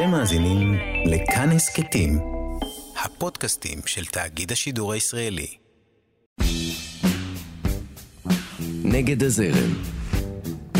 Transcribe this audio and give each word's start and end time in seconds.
אתם 0.00 0.10
מאזינים 0.10 0.74
לכאן 1.06 1.48
הסכתים, 1.48 2.18
הפודקאסטים 3.04 3.78
של 3.86 4.04
תאגיד 4.04 4.52
השידור 4.52 4.92
הישראלי. 4.92 5.46
נגד 8.84 9.22
הזרם, 9.22 9.70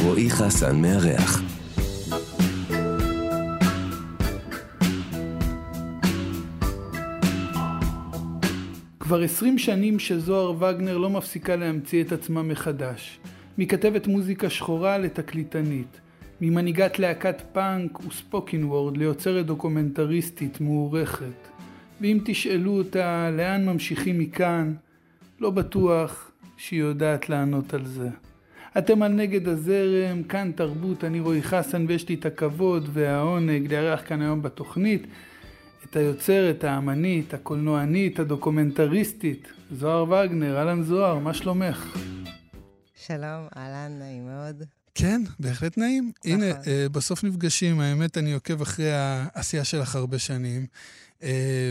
רועי 0.02 0.30
חסן 0.30 0.82
מארח. 0.82 1.42
כבר 9.00 9.22
עשרים 9.22 9.58
שנים 9.58 9.98
שזוהר 9.98 10.50
וגנר 10.50 10.98
לא 10.98 11.10
מפסיקה 11.10 11.56
להמציא 11.56 12.02
את 12.02 12.12
עצמה 12.12 12.42
מחדש. 12.42 13.18
מכתבת 13.58 14.06
מוזיקה 14.06 14.50
שחורה 14.50 14.98
לתקליטנית. 14.98 16.00
ממנהיגת 16.41 16.98
להקת 16.98 17.42
פאנק 17.52 18.06
ו 18.06 18.15
spoken 18.15 18.64
word 18.64 18.96
ליוצרת 18.96 19.46
דוקומנטריסטית 19.46 20.60
מוערכת. 20.60 21.48
ואם 22.00 22.18
תשאלו 22.24 22.78
אותה 22.78 23.30
לאן 23.30 23.66
ממשיכים 23.66 24.18
מכאן, 24.18 24.74
לא 25.40 25.50
בטוח 25.50 26.30
שהיא 26.56 26.80
יודעת 26.80 27.28
לענות 27.28 27.74
על 27.74 27.86
זה. 27.86 28.08
אתם 28.78 29.02
על 29.02 29.12
נגד 29.12 29.48
הזרם, 29.48 30.22
כאן 30.22 30.52
תרבות, 30.54 31.04
אני 31.04 31.20
רועי 31.20 31.42
חסן 31.42 31.84
ויש 31.88 32.08
לי 32.08 32.14
את 32.14 32.26
הכבוד 32.26 32.88
והעונג 32.92 33.74
לארח 33.74 34.02
כאן 34.06 34.22
היום 34.22 34.42
בתוכנית 34.42 35.06
את 35.84 35.96
היוצרת, 35.96 36.64
האמנית, 36.64 37.34
הקולנוענית, 37.34 38.18
הדוקומנטריסטית, 38.18 39.48
זוהר 39.70 40.04
וגנר. 40.10 40.59
אהלן 40.59 40.82
זוהר, 40.82 41.18
מה 41.18 41.34
שלומך? 41.34 41.96
שלום, 42.95 43.46
אהלן, 43.56 43.98
נעים 43.98 44.26
מאוד. 44.26 44.79
כן, 44.94 45.22
בהחלט 45.38 45.78
נעים. 45.78 46.12
נכון. 46.24 46.42
הנה, 46.42 46.52
uh, 46.52 46.88
בסוף 46.92 47.24
נפגשים, 47.24 47.80
האמת, 47.80 48.18
אני 48.18 48.32
עוקב 48.32 48.62
אחרי 48.62 48.92
העשייה 48.92 49.64
שלך 49.64 49.96
הרבה 49.96 50.18
שנים, 50.18 50.66
uh, 51.20 51.24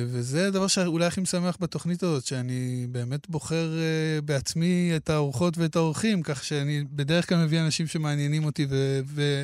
וזה 0.07 0.47
הדבר 0.47 0.67
שאולי 0.67 1.05
הכי 1.05 1.21
משמח 1.21 1.57
בתוכנית 1.59 2.03
הזאת, 2.03 2.25
שאני 2.25 2.87
באמת 2.89 3.29
בוחר 3.29 3.71
uh, 3.71 4.21
בעצמי 4.21 4.91
את 4.95 5.09
האורחות 5.09 5.57
ואת 5.57 5.75
האורחים, 5.75 6.21
כך 6.23 6.43
שאני 6.43 6.83
בדרך 6.91 7.29
כלל 7.29 7.45
מביא 7.45 7.59
אנשים 7.59 7.87
שמעניינים 7.87 8.45
אותי, 8.45 8.65
ו... 8.69 8.99
ו- 9.05 9.43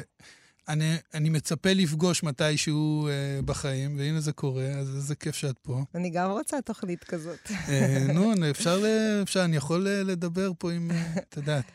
אני, 0.67 0.95
אני 1.13 1.29
מצפה 1.29 1.73
לפגוש 1.73 2.23
מתישהו 2.23 3.07
אה, 3.07 3.41
בחיים, 3.45 3.97
והנה 3.97 4.19
זה 4.19 4.31
קורה, 4.31 4.65
אז 4.65 4.95
איזה 4.95 5.15
כיף 5.15 5.35
שאת 5.35 5.57
פה. 5.59 5.83
אני 5.95 6.09
גם 6.09 6.29
רוצה 6.31 6.61
תוכנית 6.61 7.03
כזאת. 7.03 7.51
אה, 7.69 8.05
נו, 8.13 8.33
אפשר, 8.51 8.81
אפשר, 9.23 9.45
אני 9.45 9.55
יכול 9.55 9.87
לדבר 9.87 10.51
פה 10.57 10.71
עם, 10.71 10.91
את 11.17 11.37
יודעת. 11.37 11.65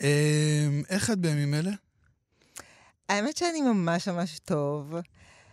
אמ, 0.00 0.82
איך 0.88 1.10
את 1.10 1.18
בימים 1.18 1.54
אלה? 1.54 1.70
האמת 3.08 3.36
שאני 3.36 3.60
ממש 3.60 4.08
ממש 4.08 4.38
טוב. 4.38 4.94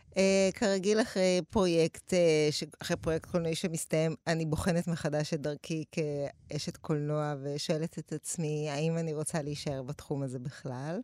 Uh, 0.10 0.18
כרגיל 0.54 1.02
אחרי 1.02 1.42
פרויקט, 1.50 2.14
uh, 2.14 2.68
אחרי 2.82 2.98
פרויקט 2.98 3.30
קולנועי 3.30 3.56
שמסתיים, 3.56 4.16
אני 4.28 4.46
בוחנת 4.46 4.88
מחדש 4.88 5.34
את 5.34 5.42
דרכי 5.42 5.84
כאשת 5.92 6.78
קולנוע 6.78 7.36
ושואלת 7.44 8.00
את 8.00 8.14
עצמי 8.14 8.70
האם 8.70 8.98
אני 8.98 9.14
רוצה 9.14 9.42
להישאר 9.42 9.84
בתחום 9.84 10.24
הזה 10.24 10.40
בכלל. 10.40 11.00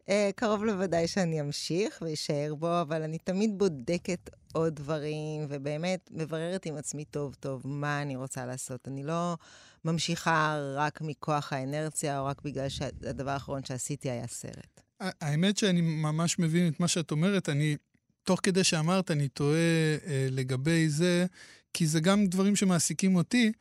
Uh, 0.00 0.10
קרוב 0.36 0.64
לוודאי 0.64 1.08
שאני 1.08 1.40
אמשיך 1.40 2.02
ואשאר 2.06 2.54
בו, 2.54 2.80
אבל 2.80 3.02
אני 3.02 3.18
תמיד 3.18 3.58
בודקת 3.58 4.30
עוד 4.52 4.74
דברים, 4.74 5.46
ובאמת 5.48 6.08
מבררת 6.12 6.66
עם 6.66 6.76
עצמי 6.76 7.04
טוב 7.04 7.34
טוב 7.34 7.62
מה 7.64 8.02
אני 8.02 8.16
רוצה 8.16 8.46
לעשות. 8.46 8.88
אני 8.88 9.02
לא... 9.02 9.36
ממשיכה 9.84 10.58
רק 10.74 11.00
מכוח 11.00 11.52
האנרציה, 11.52 12.20
או 12.20 12.26
רק 12.26 12.42
בגלל 12.42 12.68
שהדבר 12.68 13.30
האחרון 13.30 13.64
שעשיתי 13.64 14.10
היה 14.10 14.26
סרט. 14.26 14.80
האמת 15.00 15.58
שאני 15.58 15.80
ממש 15.80 16.38
מבין 16.38 16.68
את 16.68 16.80
מה 16.80 16.88
שאת 16.88 17.10
אומרת. 17.10 17.48
אני, 17.48 17.76
תוך 18.24 18.40
כדי 18.42 18.64
שאמרת, 18.64 19.10
אני 19.10 19.28
תוהה 19.28 19.58
אה, 20.06 20.28
לגבי 20.30 20.88
זה, 20.88 21.26
כי 21.74 21.86
זה 21.86 22.00
גם 22.00 22.26
דברים 22.26 22.56
שמעסיקים 22.56 23.16
אותי. 23.16 23.52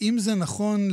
אם 0.00 0.18
זה 0.18 0.34
נכון 0.34 0.88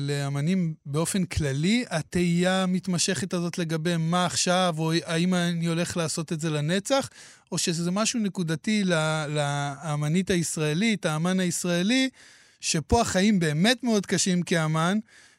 לאמנים 0.00 0.74
באופן 0.86 1.24
כללי, 1.24 1.84
התהייה 1.90 2.62
המתמשכת 2.62 3.34
הזאת 3.34 3.58
לגבי 3.58 3.96
מה 3.96 4.26
עכשיו, 4.26 4.74
או 4.78 4.92
האם 5.04 5.34
אני 5.34 5.66
הולך 5.66 5.96
לעשות 5.96 6.32
את 6.32 6.40
זה 6.40 6.50
לנצח, 6.50 7.08
או 7.52 7.58
שזה 7.58 7.90
משהו 7.90 8.20
נקודתי 8.20 8.84
לאמנית 9.28 10.30
הישראלית, 10.30 11.06
האמן 11.06 11.40
הישראלי, 11.40 12.08
שפה 12.60 13.00
החיים 13.00 13.38
באמת 13.38 13.84
מאוד 13.84 14.06
קשים 14.06 14.42
כאמן, 14.42 14.98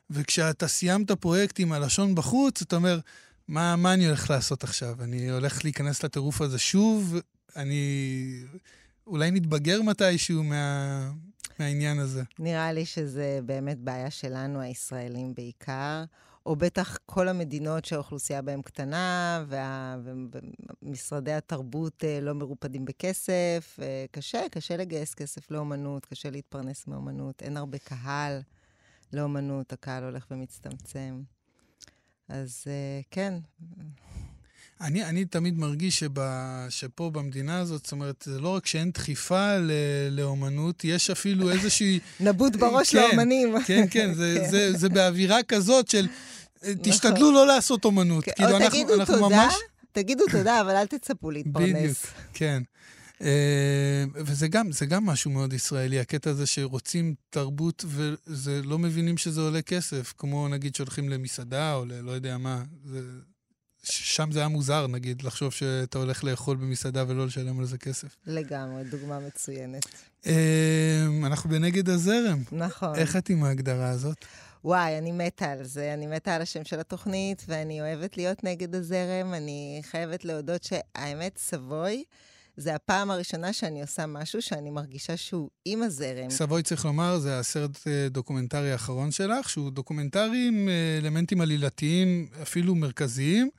וכשאתה 0.09 0.67
סיימת 0.67 1.11
פרויקט 1.11 1.59
עם 1.59 1.71
הלשון 1.71 2.15
בחוץ, 2.15 2.61
אתה 2.61 2.75
אומר, 2.75 2.99
מה, 3.47 3.75
מה 3.75 3.93
אני 3.93 4.05
הולך 4.07 4.29
לעשות 4.29 4.63
עכשיו? 4.63 5.03
אני 5.03 5.29
הולך 5.29 5.63
להיכנס 5.63 6.03
לטירוף 6.03 6.41
הזה 6.41 6.59
שוב? 6.59 7.15
אני... 7.55 8.43
אולי 9.07 9.31
נתבגר 9.31 9.81
מתישהו 9.81 10.43
מה... 10.43 11.11
מהעניין 11.59 11.99
הזה. 11.99 12.23
נראה 12.39 12.73
לי 12.73 12.85
שזה 12.85 13.39
באמת 13.45 13.77
בעיה 13.79 14.11
שלנו, 14.11 14.61
הישראלים 14.61 15.33
בעיקר, 15.35 16.03
או 16.47 16.55
בטח 16.55 16.97
כל 17.05 17.27
המדינות 17.27 17.85
שהאוכלוסייה 17.85 18.41
בהן 18.41 18.61
קטנה, 18.61 19.43
וה... 19.47 19.97
ומשרדי 20.81 21.33
התרבות 21.33 22.03
אה, 22.03 22.19
לא 22.21 22.33
מרופדים 22.33 22.85
בכסף. 22.85 23.79
אה, 23.81 24.05
קשה, 24.11 24.41
קשה 24.51 24.77
לגייס 24.77 25.13
כסף 25.13 25.51
לאומנות, 25.51 26.05
קשה 26.05 26.29
להתפרנס 26.29 26.87
מאומנות, 26.87 27.41
אין 27.41 27.57
הרבה 27.57 27.77
קהל 27.77 28.41
לאומנות, 29.13 29.73
הקהל 29.73 30.03
הולך 30.03 30.25
ומצטמצם. 30.31 31.21
אז 32.29 32.63
אה, 32.67 33.01
כן. 33.11 33.33
אני, 34.81 35.05
אני 35.05 35.25
תמיד 35.25 35.57
מרגיש 35.57 35.99
שבה, 35.99 36.65
שפה 36.69 37.09
במדינה 37.09 37.59
הזאת, 37.59 37.83
זאת 37.83 37.91
אומרת, 37.91 38.23
זה 38.27 38.39
לא 38.39 38.55
רק 38.55 38.65
שאין 38.65 38.91
דחיפה 38.91 39.57
ל, 39.57 39.71
לאומנות, 40.11 40.83
יש 40.83 41.09
אפילו 41.09 41.51
איזושהי... 41.51 41.99
נבוט 42.19 42.55
בראש 42.55 42.95
כן, 42.95 42.97
לאומנים. 43.01 43.55
כן, 43.65 43.85
כן, 43.89 44.13
זה, 44.13 44.37
כן. 44.39 44.49
זה, 44.49 44.73
זה 44.77 44.89
באווירה 44.89 45.43
כזאת 45.43 45.89
של 45.89 46.07
תשתדלו 46.81 47.15
נכון. 47.15 47.33
לא 47.33 47.47
לעשות 47.47 47.85
אומנות. 47.85 48.23
כן, 48.23 48.31
כאילו, 48.35 48.57
אנחנו, 48.57 49.05
תודה, 49.05 49.19
ממש... 49.19 49.53
תגידו 49.91 50.23
תודה, 50.31 50.61
אבל 50.61 50.75
אל 50.75 50.87
תצפו 50.87 51.31
להתפרנס. 51.31 51.75
בדיוק, 51.75 51.97
כן. 52.33 52.63
אה, 53.21 54.03
וזה 54.15 54.47
גם, 54.47 54.69
גם 54.87 55.05
משהו 55.05 55.31
מאוד 55.31 55.53
ישראלי, 55.53 55.99
הקטע 55.99 56.29
הזה 56.29 56.45
שרוצים 56.45 57.15
תרבות 57.29 57.85
וזה 57.87 58.61
לא 58.63 58.79
מבינים 58.79 59.17
שזה 59.17 59.41
עולה 59.41 59.61
כסף, 59.61 60.13
כמו 60.17 60.47
נגיד 60.47 60.75
שהולכים 60.75 61.09
למסעדה 61.09 61.73
או 61.73 61.85
ללא 61.85 62.11
יודע 62.11 62.37
מה. 62.37 62.63
זה, 62.85 62.99
שם 63.83 64.31
זה 64.31 64.39
היה 64.39 64.47
מוזר, 64.47 64.87
נגיד, 64.87 65.21
לחשוב 65.21 65.51
שאתה 65.51 65.97
הולך 65.97 66.23
לאכול 66.23 66.57
במסעדה 66.57 67.03
ולא 67.07 67.25
לשלם 67.25 67.59
על 67.59 67.65
זה 67.65 67.77
כסף. 67.77 68.15
לגמרי, 68.25 68.83
דוגמה 68.83 69.19
מצוינת. 69.19 69.85
אה, 70.27 71.05
אנחנו 71.23 71.49
בנגד 71.49 71.89
הזרם. 71.89 72.43
נכון. 72.51 72.95
איך 72.95 73.15
את 73.15 73.29
עם 73.29 73.43
ההגדרה 73.43 73.89
הזאת? 73.89 74.25
וואי, 74.63 74.97
אני 74.97 75.11
מתה 75.11 75.51
על 75.51 75.63
זה, 75.63 75.93
אני 75.93 76.07
מתה 76.07 76.35
על 76.35 76.41
השם 76.41 76.63
של 76.63 76.79
התוכנית, 76.79 77.43
ואני 77.47 77.81
אוהבת 77.81 78.17
להיות 78.17 78.43
נגד 78.43 78.75
הזרם. 78.75 79.33
אני 79.33 79.81
חייבת 79.83 80.25
להודות 80.25 80.63
שהאמת, 80.63 81.37
סבוי, 81.37 82.03
זה 82.57 82.75
הפעם 82.75 83.11
הראשונה 83.11 83.53
שאני 83.53 83.81
עושה 83.81 84.05
משהו 84.05 84.41
שאני 84.41 84.69
מרגישה 84.69 85.17
שהוא 85.17 85.49
עם 85.65 85.83
הזרם. 85.83 86.29
סבוי, 86.29 86.63
צריך 86.63 86.85
לומר, 86.85 87.19
זה 87.19 87.39
הסרט 87.39 87.87
אה, 87.87 88.09
דוקומנטרי 88.09 88.71
האחרון 88.71 89.11
שלך, 89.11 89.49
שהוא 89.49 89.71
דוקומנטרי 89.71 90.47
עם 90.47 90.69
אה, 90.69 90.97
אלמנטים 91.01 91.41
עלילתיים 91.41 92.27
אפילו 92.41 92.75
מרכזיים. 92.75 93.49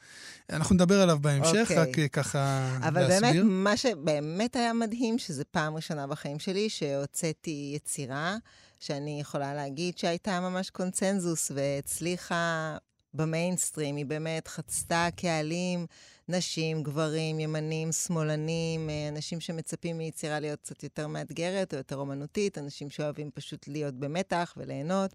אנחנו 0.50 0.74
נדבר 0.74 1.00
עליו 1.00 1.18
בהמשך, 1.20 1.54
אוקיי. 1.54 1.60
אוקיי. 1.60 1.76
רק 1.78 1.98
אה, 1.98 2.08
ככה 2.08 2.76
אבל 2.80 3.00
להסביר. 3.00 3.18
אבל 3.18 3.32
באמת, 3.32 3.44
מה 3.44 3.76
שבאמת 3.76 4.56
היה 4.56 4.72
מדהים, 4.72 5.18
שזה 5.18 5.44
פעם 5.44 5.74
ראשונה 5.76 6.06
בחיים 6.06 6.38
שלי 6.38 6.68
שהוצאתי 6.68 7.72
יצירה. 7.76 8.36
שאני 8.78 9.20
יכולה 9.20 9.54
להגיד 9.54 9.98
שהייתה 9.98 10.40
ממש 10.40 10.70
קונצנזוס 10.70 11.52
והצליחה 11.54 12.76
במיינסטרים. 13.14 13.96
היא 13.96 14.06
באמת 14.06 14.48
חצתה 14.48 15.08
קהלים, 15.16 15.86
נשים, 16.28 16.82
גברים, 16.82 17.40
ימנים, 17.40 17.92
שמאלנים, 17.92 18.90
אה, 18.90 19.08
אנשים 19.08 19.40
שמצפים 19.40 19.98
מיצירה 19.98 20.40
להיות 20.40 20.60
קצת 20.60 20.82
יותר 20.82 21.06
מאתגרת 21.06 21.72
או 21.72 21.78
יותר 21.78 21.96
אומנותית, 21.96 22.58
אנשים 22.58 22.90
שאוהבים 22.90 23.30
פשוט 23.34 23.68
להיות 23.68 23.94
במתח 23.94 24.54
וליהנות. 24.56 25.14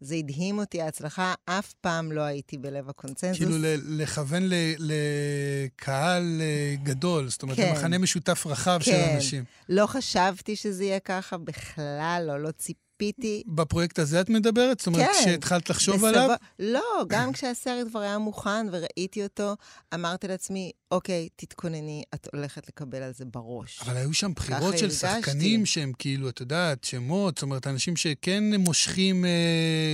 זה 0.00 0.14
הדהים 0.14 0.58
אותי, 0.58 0.82
ההצלחה, 0.82 1.34
אף 1.44 1.72
פעם 1.72 2.12
לא 2.12 2.20
הייתי 2.20 2.58
בלב 2.58 2.88
הקונצנזוס. 2.88 3.38
כאילו 3.38 3.56
לכוון 3.88 4.42
לקהל 4.78 6.40
אה, 6.40 6.74
גדול, 6.82 7.28
זאת 7.28 7.42
אומרת, 7.42 7.56
כן. 7.56 7.68
למחנה 7.68 7.98
משותף 7.98 8.46
רחב 8.46 8.78
כן. 8.84 8.92
של 8.92 9.14
אנשים. 9.14 9.44
לא 9.68 9.86
חשבתי 9.86 10.56
שזה 10.56 10.84
יהיה 10.84 11.00
ככה 11.00 11.38
בכלל, 11.38 12.24
לא, 12.26 12.40
לא 12.40 12.50
ציפיתי. 12.50 12.81
ציפיתי... 13.02 13.42
בפרויקט 13.46 13.98
הזה 13.98 14.20
את 14.20 14.28
מדברת? 14.30 14.78
זאת 14.78 14.86
אומרת, 14.86 15.06
כן. 15.06 15.12
כשהתחלת 15.20 15.70
לחשוב 15.70 15.94
בסבו... 15.96 16.06
עליו? 16.06 16.30
לא, 16.58 16.80
גם 17.08 17.32
כשהסרט 17.32 17.88
כבר 17.88 18.00
היה 18.00 18.18
מוכן 18.18 18.66
וראיתי 18.72 19.22
אותו, 19.22 19.56
אמרתי 19.94 20.28
לעצמי, 20.28 20.70
אוקיי, 20.90 21.28
תתכונני, 21.36 22.02
את 22.14 22.28
הולכת 22.32 22.68
לקבל 22.68 23.02
על 23.02 23.12
זה 23.14 23.24
בראש. 23.24 23.80
אבל 23.82 23.96
היו 23.96 24.12
שם 24.14 24.32
בחירות 24.36 24.78
של 24.78 24.84
הרגשתי. 24.84 25.22
שחקנים 25.22 25.66
שהם 25.66 25.92
כאילו, 25.98 26.28
את 26.28 26.40
יודעת, 26.40 26.84
שמות, 26.84 27.34
זאת 27.36 27.42
אומרת, 27.42 27.66
אנשים 27.66 27.96
שכן 27.96 28.44
מושכים 28.58 29.24
אה, 29.24 29.30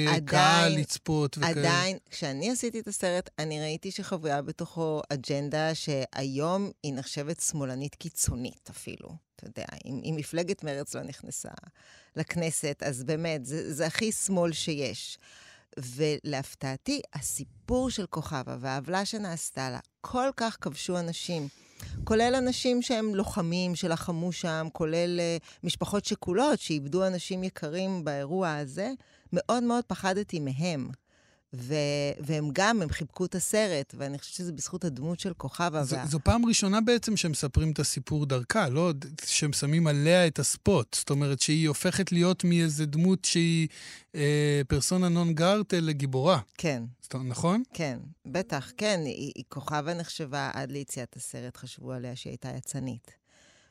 עדיין- 0.08 0.24
קהל 0.26 0.72
לצפות 0.76 1.38
וכאלה. 1.38 1.50
עדיין, 1.60 1.96
כשאני 2.10 2.50
עשיתי 2.50 2.80
את 2.80 2.88
הסרט, 2.88 3.30
אני 3.38 3.60
ראיתי 3.60 3.90
שחבויה 3.90 4.42
בתוכו 4.42 5.00
אג'נדה 5.12 5.74
שהיום 5.74 6.70
היא 6.82 6.94
נחשבת 6.94 7.40
שמאלנית 7.40 7.94
קיצונית 7.94 8.68
אפילו. 8.70 9.27
אתה 9.38 9.46
יודע, 9.46 9.64
אם, 9.84 10.00
אם 10.04 10.14
מפלגת 10.16 10.64
מרץ 10.64 10.94
לא 10.94 11.02
נכנסה 11.02 11.48
לכנסת, 12.16 12.82
אז 12.86 13.04
באמת, 13.04 13.46
זה, 13.46 13.74
זה 13.74 13.86
הכי 13.86 14.12
שמאל 14.12 14.52
שיש. 14.52 15.18
ולהפתעתי, 15.78 17.00
הסיפור 17.14 17.90
של 17.90 18.06
כוכבה 18.06 18.56
והעוולה 18.60 19.04
שנעשתה 19.04 19.70
לה, 19.70 19.78
כל 20.00 20.30
כך 20.36 20.56
כבשו 20.60 20.98
אנשים. 20.98 21.48
כולל 22.04 22.34
אנשים 22.38 22.82
שהם 22.82 23.14
לוחמים, 23.14 23.74
שלחמו 23.74 24.32
שם, 24.32 24.66
כולל 24.72 25.20
uh, 25.20 25.44
משפחות 25.64 26.04
שכולות 26.04 26.60
שאיבדו 26.60 27.06
אנשים 27.06 27.44
יקרים 27.44 28.04
באירוע 28.04 28.54
הזה, 28.54 28.92
מאוד 29.32 29.62
מאוד 29.62 29.84
פחדתי 29.84 30.40
מהם. 30.40 30.88
ו- 31.52 32.12
והם 32.20 32.48
גם, 32.52 32.82
הם 32.82 32.88
חיבקו 32.90 33.24
את 33.24 33.34
הסרט, 33.34 33.94
ואני 33.98 34.18
חושבת 34.18 34.34
שזה 34.34 34.52
בזכות 34.52 34.84
הדמות 34.84 35.20
של 35.20 35.32
כוכבה. 35.34 35.84
זו, 35.84 35.96
וה... 35.96 36.06
זו 36.06 36.18
פעם 36.24 36.46
ראשונה 36.46 36.80
בעצם 36.80 37.16
שמספרים 37.16 37.70
את 37.70 37.78
הסיפור 37.78 38.26
דרכה, 38.26 38.68
לא 38.68 38.92
שהם 39.24 39.52
שמים 39.52 39.86
עליה 39.86 40.26
את 40.26 40.38
הספוט. 40.38 40.94
זאת 40.94 41.10
אומרת 41.10 41.40
שהיא 41.40 41.68
הופכת 41.68 42.12
להיות 42.12 42.44
מאיזה 42.44 42.86
דמות 42.86 43.24
שהיא 43.24 43.68
אה, 44.14 44.60
פרסונה 44.68 45.08
נון 45.08 45.34
גרטה 45.34 45.80
לגיבורה. 45.80 46.40
כן, 46.58 46.82
זאת 47.02 47.14
נכון? 47.14 47.62
כן, 47.72 47.98
בטח, 48.26 48.72
כן. 48.76 49.00
היא, 49.04 49.32
היא 49.34 49.44
כוכבה 49.48 49.94
נחשבה 49.94 50.50
עד 50.54 50.72
ליציאת 50.72 51.16
הסרט, 51.16 51.56
חשבו 51.56 51.92
עליה 51.92 52.16
שהיא 52.16 52.30
הייתה 52.30 52.48
יצנית. 52.56 53.10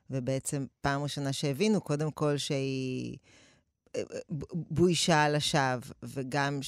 ובעצם 0.09 0.65
פעם 0.81 1.03
ראשונה 1.03 1.33
שהבינו, 1.33 1.81
קודם 1.81 2.12
כל 2.12 2.38
שהיא 2.38 3.18
אה, 3.95 4.01
ב- 4.29 4.44
בוישה 4.53 5.24
על 5.24 5.35
השווא, 5.35 5.94
וגם 6.03 6.59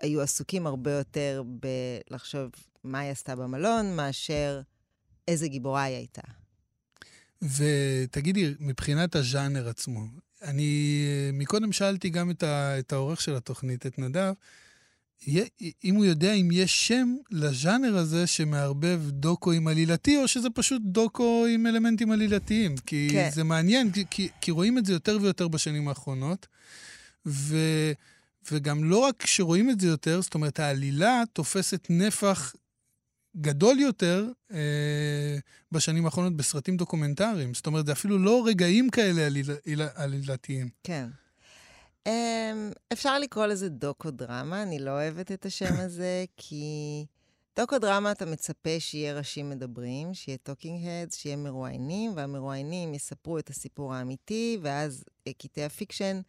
שהיו 0.00 0.20
עסוקים 0.20 0.66
הרבה 0.66 0.92
יותר 0.92 1.42
בלחשוב 2.10 2.50
מה 2.84 2.98
היא 2.98 3.10
עשתה 3.10 3.36
במלון, 3.36 3.96
מאשר 3.96 4.60
איזה 5.28 5.48
גיבורה 5.48 5.82
היא 5.82 5.96
הייתה. 5.96 6.22
ותגידי, 7.42 8.54
מבחינת 8.60 9.16
הז'אנר 9.16 9.68
עצמו, 9.68 10.04
אני 10.42 11.04
מקודם 11.32 11.72
שאלתי 11.72 12.08
גם 12.08 12.30
את, 12.30 12.42
ה, 12.42 12.78
את 12.78 12.92
העורך 12.92 13.20
של 13.20 13.36
התוכנית, 13.36 13.86
את 13.86 13.98
נדב, 13.98 14.32
אם 15.84 15.94
הוא 15.94 16.04
יודע 16.04 16.32
אם 16.32 16.48
יש 16.52 16.88
שם 16.88 17.16
לז'אנר 17.30 17.96
הזה 17.96 18.26
שמערבב 18.26 19.02
דוקו 19.10 19.52
עם 19.52 19.68
עלילתי, 19.68 20.16
או 20.16 20.28
שזה 20.28 20.50
פשוט 20.50 20.82
דוקו 20.84 21.46
עם 21.54 21.66
אלמנטים 21.66 22.10
עלילתיים. 22.10 22.76
כי 22.76 23.08
כן. 23.12 23.30
זה 23.32 23.44
מעניין, 23.44 23.90
כי, 24.10 24.28
כי 24.40 24.50
רואים 24.50 24.78
את 24.78 24.86
זה 24.86 24.92
יותר 24.92 25.18
ויותר 25.22 25.48
בשנים 25.48 25.88
האחרונות, 25.88 26.46
ו, 27.26 27.56
וגם 28.52 28.84
לא 28.84 28.98
רק 28.98 29.26
שרואים 29.26 29.70
את 29.70 29.80
זה 29.80 29.86
יותר, 29.86 30.20
זאת 30.20 30.34
אומרת, 30.34 30.60
העלילה 30.60 31.22
תופסת 31.32 31.86
נפח 31.90 32.54
גדול 33.36 33.78
יותר 33.78 34.26
אה, 34.52 35.38
בשנים 35.72 36.04
האחרונות 36.04 36.36
בסרטים 36.36 36.76
דוקומנטריים. 36.76 37.54
זאת 37.54 37.66
אומרת, 37.66 37.86
זה 37.86 37.92
אפילו 37.92 38.18
לא 38.18 38.46
רגעים 38.46 38.90
כאלה 38.90 39.26
עליל, 39.26 39.46
עליל, 39.66 39.82
עלילתיים. 39.94 40.68
כן. 40.84 41.08
אממ, 42.08 42.10
אפשר 42.92 43.18
לקרוא 43.18 43.46
לזה 43.46 43.68
דוקו-דרמה, 43.68 44.62
אני 44.62 44.78
לא 44.78 44.90
אוהבת 44.90 45.32
את 45.32 45.46
השם 45.46 45.74
הזה, 45.84 46.24
כי 46.36 47.06
דוקו-דרמה 47.56 48.12
אתה 48.12 48.26
מצפה 48.26 48.80
שיהיה 48.80 49.18
ראשים 49.18 49.50
מדברים, 49.50 50.14
שיהיה 50.14 50.38
talking 50.38 50.86
heads, 50.86 51.16
שיהיה 51.16 51.36
מרואיינים, 51.36 52.12
והמרואיינים 52.16 52.94
יספרו 52.94 53.38
את 53.38 53.50
הסיפור 53.50 53.94
האמיתי, 53.94 54.58
ואז 54.62 55.04
אה, 55.26 55.32
קטעי 55.32 55.64
ה 55.64 55.71
fiction 55.71 56.20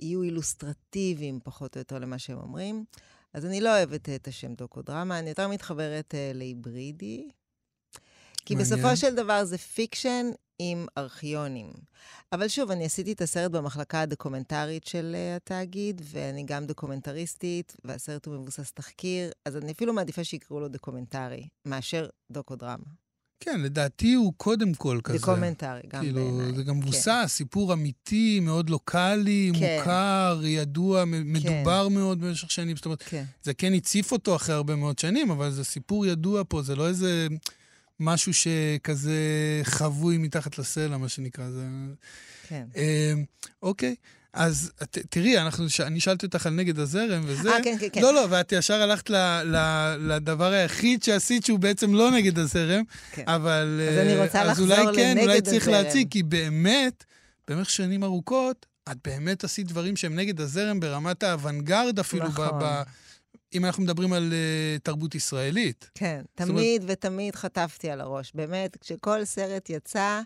יהיו 0.00 0.22
אילוסטרטיביים 0.22 1.40
פחות 1.44 1.76
או 1.76 1.78
יותר 1.78 1.98
למה 1.98 2.18
שהם 2.18 2.38
אומרים. 2.38 2.84
אז 3.34 3.46
אני 3.46 3.60
לא 3.60 3.76
אוהבת 3.76 4.08
את 4.08 4.28
השם 4.28 4.54
דוקו-דרמה, 4.54 5.18
אני 5.18 5.28
יותר 5.28 5.48
מתחברת 5.48 6.14
אה, 6.14 6.36
להיברידי. 6.36 7.28
כי 8.44 8.54
מעניין. 8.54 8.76
בסופו 8.76 8.96
של 8.96 9.14
דבר 9.14 9.44
זה 9.44 9.58
fiction 9.58 10.26
עם 10.58 10.86
ארכיונים. 10.98 11.72
אבל 12.32 12.48
שוב, 12.48 12.70
אני 12.70 12.84
עשיתי 12.84 13.12
את 13.12 13.20
הסרט 13.20 13.50
במחלקה 13.50 14.00
הדוקומנטרית 14.00 14.86
של 14.86 15.16
אה, 15.16 15.36
התאגיד, 15.36 16.02
ואני 16.04 16.44
גם 16.44 16.66
דוקומנטריסטית, 16.66 17.76
והסרט 17.84 18.26
הוא 18.26 18.34
מבוסס 18.34 18.72
תחקיר, 18.72 19.32
אז 19.44 19.56
אני 19.56 19.72
אפילו 19.72 19.92
מעדיפה 19.92 20.24
שיקראו 20.24 20.60
לו 20.60 20.68
דוקומנטרי, 20.68 21.48
מאשר 21.64 22.08
דוקו-דרמה. 22.30 23.07
כן, 23.40 23.60
לדעתי 23.60 24.14
הוא 24.14 24.32
קודם 24.36 24.74
כל 24.74 25.00
כזה. 25.04 25.18
דוקומנטרי, 25.18 25.80
גם 25.92 26.00
כאילו, 26.02 26.24
בעיניי. 26.38 26.56
זה 26.56 26.62
גם 26.62 26.74
כן. 26.74 26.86
מבוסס, 26.86 27.24
סיפור 27.26 27.72
אמיתי, 27.72 28.40
מאוד 28.40 28.70
לוקאלי, 28.70 29.52
כן. 29.58 29.76
מוכר, 29.78 30.40
ידוע, 30.44 31.04
מ- 31.04 31.32
מדובר 31.32 31.88
מאוד 31.88 32.20
במשך 32.20 32.50
שנים. 32.50 32.76
זאת 32.76 32.84
אומרת, 32.84 33.02
כן, 33.02 33.24
זה 33.42 33.54
כן 33.54 33.74
הציף 33.74 34.12
אותו 34.12 34.36
אחרי 34.36 34.54
הרבה 34.54 34.76
מאוד 34.76 34.98
שנים, 34.98 35.30
אבל 35.30 35.50
זה 35.50 35.64
סיפור 35.64 36.06
ידוע 36.06 36.42
פה, 36.48 36.62
זה 36.62 36.76
לא 36.76 36.88
איזה 36.88 37.26
משהו 38.00 38.32
שכזה 38.34 39.16
חבוי 39.64 40.18
מתחת 40.18 40.58
לסלע, 40.58 40.96
מה 40.96 41.08
שנקרא. 41.08 41.50
זה... 41.50 41.66
כן. 42.48 42.66
אה, 42.76 43.12
אוקיי, 43.62 43.94
אז 44.32 44.72
ת, 44.90 44.98
תראי, 44.98 45.38
אנחנו, 45.38 45.70
ש... 45.70 45.80
אני 45.80 46.00
שאלתי 46.00 46.26
אותך 46.26 46.46
על 46.46 46.52
נגד 46.52 46.78
הזרם 46.78 47.22
וזה. 47.26 47.50
אה, 47.52 47.62
כן, 47.64 47.76
כן, 47.80 47.86
כן. 47.92 48.02
לא, 48.02 48.14
לא, 48.14 48.26
ואת 48.30 48.52
ישר 48.52 48.82
הלכת 48.82 49.10
ל, 49.10 49.16
ל, 49.44 49.56
לדבר 49.98 50.52
היחיד 50.52 51.02
שעשית 51.02 51.44
שהוא 51.44 51.58
בעצם 51.58 51.94
לא 51.94 52.10
נגד 52.10 52.38
הזרם, 52.38 52.82
כן. 53.12 53.24
אבל... 53.26 53.80
אז 53.92 53.98
אני 53.98 54.14
אה, 54.18 54.24
רוצה 54.24 54.42
אז 54.42 54.48
לחזור 54.48 54.66
אולי 54.66 54.96
כן, 54.96 55.16
אולי 55.18 55.26
לנגד 55.26 55.44
צריך 55.44 55.68
הזרם. 55.68 55.82
להציג, 55.84 56.08
כי 56.10 56.22
באמת, 56.22 57.04
במשך 57.48 57.70
שנים 57.70 58.04
ארוכות, 58.04 58.66
את 58.92 58.96
באמת 59.04 59.44
עשית 59.44 59.66
דברים 59.66 59.96
שהם 59.96 60.16
נגד 60.16 60.40
הזרם 60.40 60.80
ברמת 60.80 61.22
האוונגרד 61.22 61.98
אפילו, 61.98 62.24
ב, 62.24 62.28
נכון. 62.28 62.48
ב, 62.62 62.82
אם 63.54 63.64
אנחנו 63.64 63.82
מדברים 63.82 64.12
על 64.12 64.32
uh, 64.32 64.80
תרבות 64.82 65.14
ישראלית. 65.14 65.90
כן, 65.94 66.20
אומרת- 66.40 66.48
תמיד 66.54 66.84
ותמיד 66.86 67.36
חטפתי 67.36 67.90
על 67.90 68.00
הראש. 68.00 68.32
באמת, 68.34 68.76
כשכל 68.80 69.24
סרט 69.24 69.70
יצא, 69.70 70.20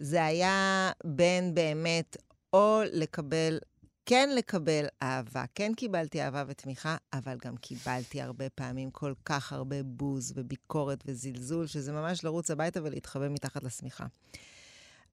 זה 0.00 0.24
היה 0.24 0.90
בין 1.04 1.54
באמת 1.54 2.16
או 2.52 2.80
לקבל, 2.92 3.58
כן 4.06 4.30
לקבל 4.36 4.86
אהבה. 5.02 5.44
כן 5.54 5.74
קיבלתי 5.74 6.22
אהבה 6.22 6.44
ותמיכה, 6.46 6.96
אבל 7.12 7.36
גם 7.44 7.56
קיבלתי 7.56 8.22
הרבה 8.22 8.50
פעמים 8.50 8.90
כל 8.90 9.12
כך 9.24 9.52
הרבה 9.52 9.82
בוז 9.82 10.32
וביקורת 10.36 11.02
וזלזול, 11.06 11.66
שזה 11.66 11.92
ממש 11.92 12.24
לרוץ 12.24 12.50
הביתה 12.50 12.80
ולהתחבא 12.82 13.28
מתחת 13.28 13.64
לשמיכה. 13.64 14.06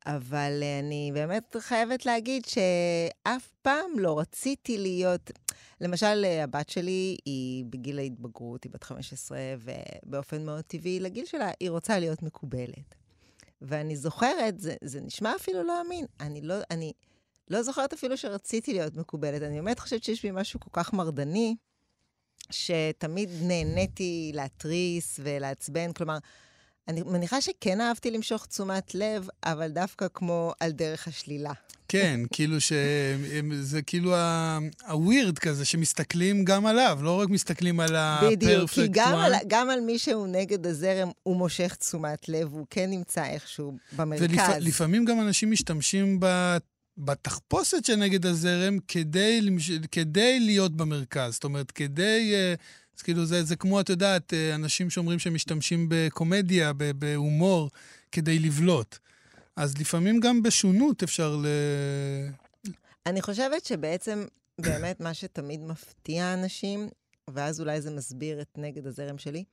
אבל 0.06 0.59
אה, 0.62 0.80
אני 0.80 1.12
באמת 1.13 1.56
חייבת 1.59 2.06
להגיד 2.06 2.45
שאף 2.45 3.51
פעם 3.62 4.00
לא 4.00 4.19
רציתי 4.19 4.77
להיות... 4.77 5.31
למשל, 5.81 6.25
אה, 6.25 6.44
הבת 6.44 6.69
שלי 6.69 7.18
היא 7.25 7.65
בגיל 7.69 8.00
ההתבגרות, 8.00 8.63
היא 8.63 8.71
בת 8.71 8.83
15, 8.83 9.39
ובאופן 9.59 10.45
מאוד 10.45 10.62
טבעי, 10.62 11.00
לגיל 11.00 11.25
שלה, 11.25 11.51
היא 11.59 11.69
רוצה 11.69 12.00
להיות 12.00 12.24
מקובלת. 12.24 12.95
ואני 13.62 13.97
זוכרת, 13.97 14.59
זה, 14.59 14.75
זה 14.83 15.01
נשמע 15.01 15.36
אפילו 15.36 15.63
לא 15.63 15.81
אמין, 15.81 16.05
אני 16.19 16.41
לא, 16.41 16.55
אני 16.72 16.93
לא 17.50 17.63
זוכרת 17.63 17.94
אפילו 17.94 18.18
שרציתי 18.18 18.74
להיות 18.74 18.96
מקובלת. 18.96 19.41
אני 19.41 19.56
באמת 19.56 19.79
חושבת 19.79 20.03
שיש 20.03 20.25
בי 20.25 20.32
משהו 20.32 20.60
כל 20.60 20.70
כך 20.74 20.94
מרדני, 20.94 21.56
שתמיד 22.51 23.29
נהניתי 23.41 24.32
להתריס 24.34 25.20
ולעצבן. 25.24 25.94
כלומר, 25.94 26.18
אני 26.88 27.03
מניחה 27.03 27.41
שכן 27.41 27.82
אהבתי 27.82 28.12
למשוך 28.12 28.46
תשומת 28.46 28.96
לב, 28.96 29.27
אבל 29.44 29.68
דווקא 29.72 30.08
כמו 30.13 30.53
על 30.60 30.72
דרך 30.72 31.08
השלילה. 31.08 31.53
כן, 31.88 32.20
כאילו 32.34 32.62
שזה 32.62 33.82
כאילו 33.82 34.15
הווירד 34.88 35.39
כזה, 35.39 35.65
שמסתכלים 35.65 36.46
גם 36.46 36.65
עליו, 36.65 37.00
לא 37.01 37.20
רק 37.20 37.29
מסתכלים 37.29 37.79
על 37.79 37.96
הפרפקט. 37.96 38.38
בדיוק, 38.38 38.70
כי 38.70 38.88
גם 38.91 39.15
על, 39.15 39.34
גם 39.48 39.70
על 39.70 39.79
מי 39.79 40.00
שהוא 40.00 40.27
נגד 40.27 40.68
הזרם, 40.68 41.10
הוא 41.24 41.36
מושך 41.36 41.75
תשומת 41.75 42.29
לב, 42.29 42.53
הוא 42.53 42.65
כן 42.70 42.89
נמצא 42.89 43.25
איכשהו 43.25 43.77
במרכז. 43.96 44.53
ולפעמים 44.62 45.06
גם 45.06 45.22
אנשים 45.22 45.51
משתמשים 45.51 46.20
ב... 46.20 46.58
בתחפושת 47.00 47.86
שנגד 47.86 48.25
הזרם 48.25 48.77
כדי. 48.88 49.50
כדי 49.91 50.39
להיות 50.39 50.75
במרכז. 50.75 51.34
זאת 51.34 51.44
אומרת, 51.44 51.72
כדי... 51.72 52.32
אה, 52.34 52.53
אז 52.98 53.03
כאילו 53.03 53.25
זה, 53.25 53.44
זה 53.44 53.56
כמו, 53.56 53.79
את 53.82 53.89
יודעת, 53.89 54.34
אה, 54.34 54.56
אנשים 54.56 54.89
שאומרים 54.89 55.20
שהם 55.20 55.34
משתמשים 55.34 55.86
בקומדיה, 55.89 56.72
בהומור, 56.74 57.70
כדי 58.12 58.39
לבלוט. 58.39 58.98
אז 59.56 59.77
לפעמים 59.77 60.20
גם 60.20 60.44
בשונות 60.44 61.03
אפשר 61.03 61.36
ל... 61.36 61.46
אני 63.06 63.22
חושבת 63.22 63.65
שבעצם, 63.65 64.25
באמת, 64.62 65.00
מה 65.00 65.13
שתמיד 65.13 65.60
מפתיע 65.60 66.34
אנשים, 66.34 66.89
ואז 67.29 67.60
אולי 67.60 67.82
זה 67.82 67.91
מסביר 67.91 68.41
את 68.41 68.58
נגד 68.58 68.88
הזרם 68.88 69.18
שלי, 69.18 69.44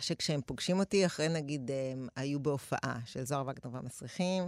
שכשהם 0.00 0.40
פוגשים 0.46 0.78
אותי, 0.78 1.06
אחרי 1.06 1.28
נגיד 1.28 1.70
הם 1.92 2.08
היו 2.16 2.40
בהופעה 2.40 2.98
של 3.04 3.24
זוהר 3.24 3.42
וגנר 3.42 3.74
והמסריחים, 3.74 4.44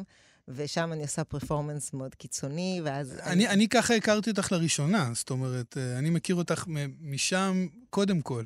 ושם 0.49 0.93
אני 0.93 1.03
עושה 1.03 1.25
פרפורמנס 1.25 1.93
מאוד 1.93 2.15
קיצוני, 2.15 2.81
ואז... 2.85 3.19
אני, 3.23 3.49
אני 3.49 3.69
ככה 3.69 3.95
הכרתי 3.95 4.31
אותך 4.31 4.53
לראשונה, 4.53 5.11
זאת 5.15 5.31
אומרת, 5.31 5.77
אה, 5.77 5.99
אני 5.99 6.11
מכיר 6.11 6.37
אותך 6.37 6.65
משם 7.01 7.67
קודם 7.91 8.21
כל. 8.21 8.45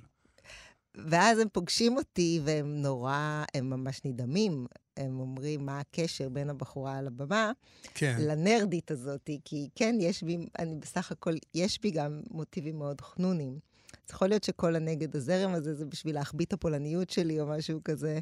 ואז 0.94 1.38
הם 1.38 1.48
פוגשים 1.52 1.96
אותי, 1.96 2.40
והם 2.44 2.82
נורא, 2.82 3.44
הם 3.54 3.70
ממש 3.70 4.00
נדהמים. 4.04 4.66
הם 4.96 5.20
אומרים, 5.20 5.66
מה 5.66 5.80
הקשר 5.80 6.28
בין 6.28 6.50
הבחורה 6.50 6.98
על 6.98 7.06
הבמה 7.06 7.52
כן. 7.94 8.16
לנרדית 8.20 8.90
הזאת, 8.90 9.30
כי 9.44 9.68
כן, 9.74 9.96
יש 10.00 10.22
בי, 10.22 10.38
אני 10.58 10.74
בסך 10.74 11.12
הכל, 11.12 11.34
יש 11.54 11.80
בי 11.80 11.90
גם 11.90 12.20
מוטיבים 12.30 12.78
מאוד 12.78 13.00
חנונים. 13.00 13.58
אז 13.92 14.10
יכול 14.10 14.28
להיות 14.28 14.44
שכל 14.44 14.76
הנגד 14.76 15.16
הזרם 15.16 15.54
הזה 15.54 15.74
זה 15.74 15.84
בשביל 15.84 16.14
להחביא 16.14 16.46
את 16.46 16.52
הפולניות 16.52 17.10
שלי 17.10 17.40
או 17.40 17.46
משהו 17.46 17.80
כזה. 17.84 18.20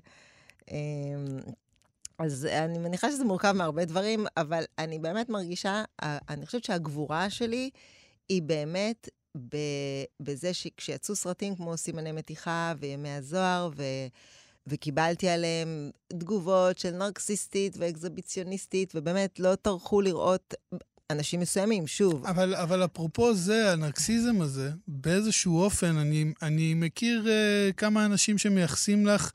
אז 2.18 2.46
אני 2.46 2.78
מניחה 2.78 3.10
שזה 3.10 3.24
מורכב 3.24 3.52
מהרבה 3.52 3.84
דברים, 3.84 4.26
אבל 4.36 4.64
אני 4.78 4.98
באמת 4.98 5.28
מרגישה, 5.28 5.84
אני 6.02 6.46
חושבת 6.46 6.64
שהגבורה 6.64 7.30
שלי 7.30 7.70
היא 8.28 8.42
באמת 8.42 9.08
בזה 10.20 10.54
שכשיצאו 10.54 11.16
סרטים 11.16 11.56
כמו 11.56 11.76
סימני 11.76 12.12
מתיחה 12.12 12.74
וימי 12.78 13.10
הזוהר, 13.10 13.70
ו... 13.76 13.82
וקיבלתי 14.66 15.28
עליהם 15.28 15.90
תגובות 16.12 16.78
של 16.78 16.90
נרקסיסטית 16.90 17.76
ואקזביציוניסטית, 17.78 18.92
ובאמת 18.94 19.40
לא 19.40 19.54
טרחו 19.54 20.00
לראות 20.00 20.54
אנשים 21.10 21.40
מסוימים, 21.40 21.86
שוב. 21.86 22.26
אבל, 22.26 22.54
אבל 22.54 22.84
אפרופו 22.84 23.34
זה, 23.34 23.72
הנרקסיזם 23.72 24.40
הזה, 24.42 24.70
באיזשהו 24.88 25.60
אופן, 25.60 25.96
אני, 25.96 26.32
אני 26.42 26.74
מכיר 26.74 27.26
uh, 27.26 27.72
כמה 27.72 28.04
אנשים 28.04 28.38
שמייחסים 28.38 29.06
לך 29.06 29.30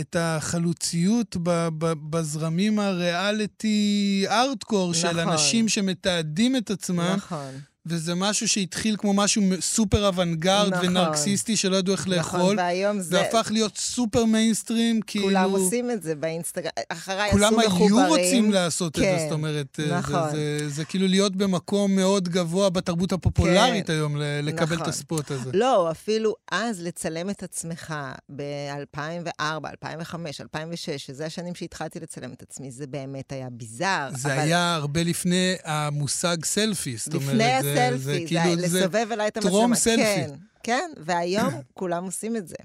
את 0.00 0.16
החלוציות 0.18 1.36
ב, 1.42 1.68
ב, 1.78 1.92
בזרמים 2.10 2.78
הריאליטי 2.78 4.24
ארטקור 4.28 4.90
נכון. 4.90 4.94
של 4.94 5.20
אנשים 5.20 5.68
שמתעדים 5.68 6.56
את 6.56 6.70
עצמם. 6.70 7.14
נכון. 7.16 7.60
וזה 7.86 8.14
משהו 8.14 8.48
שהתחיל 8.48 8.96
כמו 8.98 9.14
משהו 9.14 9.42
סופר 9.60 10.06
אוונגרד 10.06 10.74
נכון, 10.74 10.88
ונרקסיסטי 10.88 11.56
שלא 11.56 11.76
ידעו 11.76 11.94
איך 11.94 12.00
נכון, 12.00 12.16
לאכול. 12.16 12.56
והיום 12.58 13.00
זה... 13.00 13.16
והפך 13.16 13.48
להיות 13.52 13.76
סופר 13.76 14.24
מיינסטרים, 14.24 15.00
כאילו... 15.06 15.24
כולם 15.24 15.50
עושים 15.50 15.90
את 15.90 16.02
זה 16.02 16.14
באינסטגרם, 16.14 16.70
אחריי 16.88 17.30
עשו 17.30 17.38
מחוברים. 17.38 17.68
כולם 17.70 17.98
היו 17.98 18.08
רוצים 18.08 18.52
לעשות 18.52 18.96
כן, 18.96 19.02
את 19.02 19.06
זה, 19.06 19.16
כן, 19.16 19.22
זאת 19.22 19.32
אומרת, 19.32 19.80
נכון. 19.90 20.30
זה, 20.30 20.58
זה, 20.58 20.68
זה 20.68 20.84
כאילו 20.84 21.06
להיות 21.08 21.36
במקום 21.36 21.96
מאוד 21.96 22.28
גבוה 22.28 22.70
בתרבות 22.70 23.12
הפופולרית 23.12 23.86
כן, 23.86 23.92
היום, 23.92 24.16
לקבל 24.42 24.64
נכון. 24.64 24.82
את 24.82 24.88
הספוט 24.88 25.30
הזה. 25.30 25.50
לא, 25.54 25.90
אפילו 25.90 26.34
אז 26.50 26.82
לצלם 26.82 27.30
את 27.30 27.42
עצמך 27.42 27.94
ב-2004, 28.36 29.42
2005, 29.70 30.40
2006, 30.40 31.06
שזה 31.06 31.26
השנים 31.26 31.54
שהתחלתי 31.54 32.00
לצלם 32.00 32.32
את 32.32 32.42
עצמי, 32.42 32.70
זה 32.70 32.86
באמת 32.86 33.32
היה 33.32 33.48
ביזאר. 33.50 34.08
זה 34.16 34.34
אבל... 34.34 34.42
היה 34.42 34.74
הרבה 34.74 35.02
לפני 35.02 35.54
המושג 35.64 36.44
סלפי, 36.44 36.96
זאת 36.96 37.14
אומרת, 37.14 37.34
לפני 37.34 37.73
סלפי, 37.74 37.98
זה, 37.98 38.12
זה 38.12 38.18
כאילו, 38.26 38.56
זה 38.66 38.78
לסובב 38.78 39.12
אליי 39.12 39.28
את 39.28 39.36
המצלמה. 39.36 39.52
טרום 39.52 39.74
סלפי. 39.74 40.02
כן, 40.02 40.30
כן, 40.62 40.90
והיום 40.96 41.54
כולם 41.74 42.04
עושים 42.04 42.36
את 42.36 42.48
זה. 42.48 42.56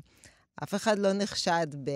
אף 0.63 0.75
אחד 0.75 1.00
לא 1.00 1.13
נחשד 1.13 1.68
ב... 1.84 1.92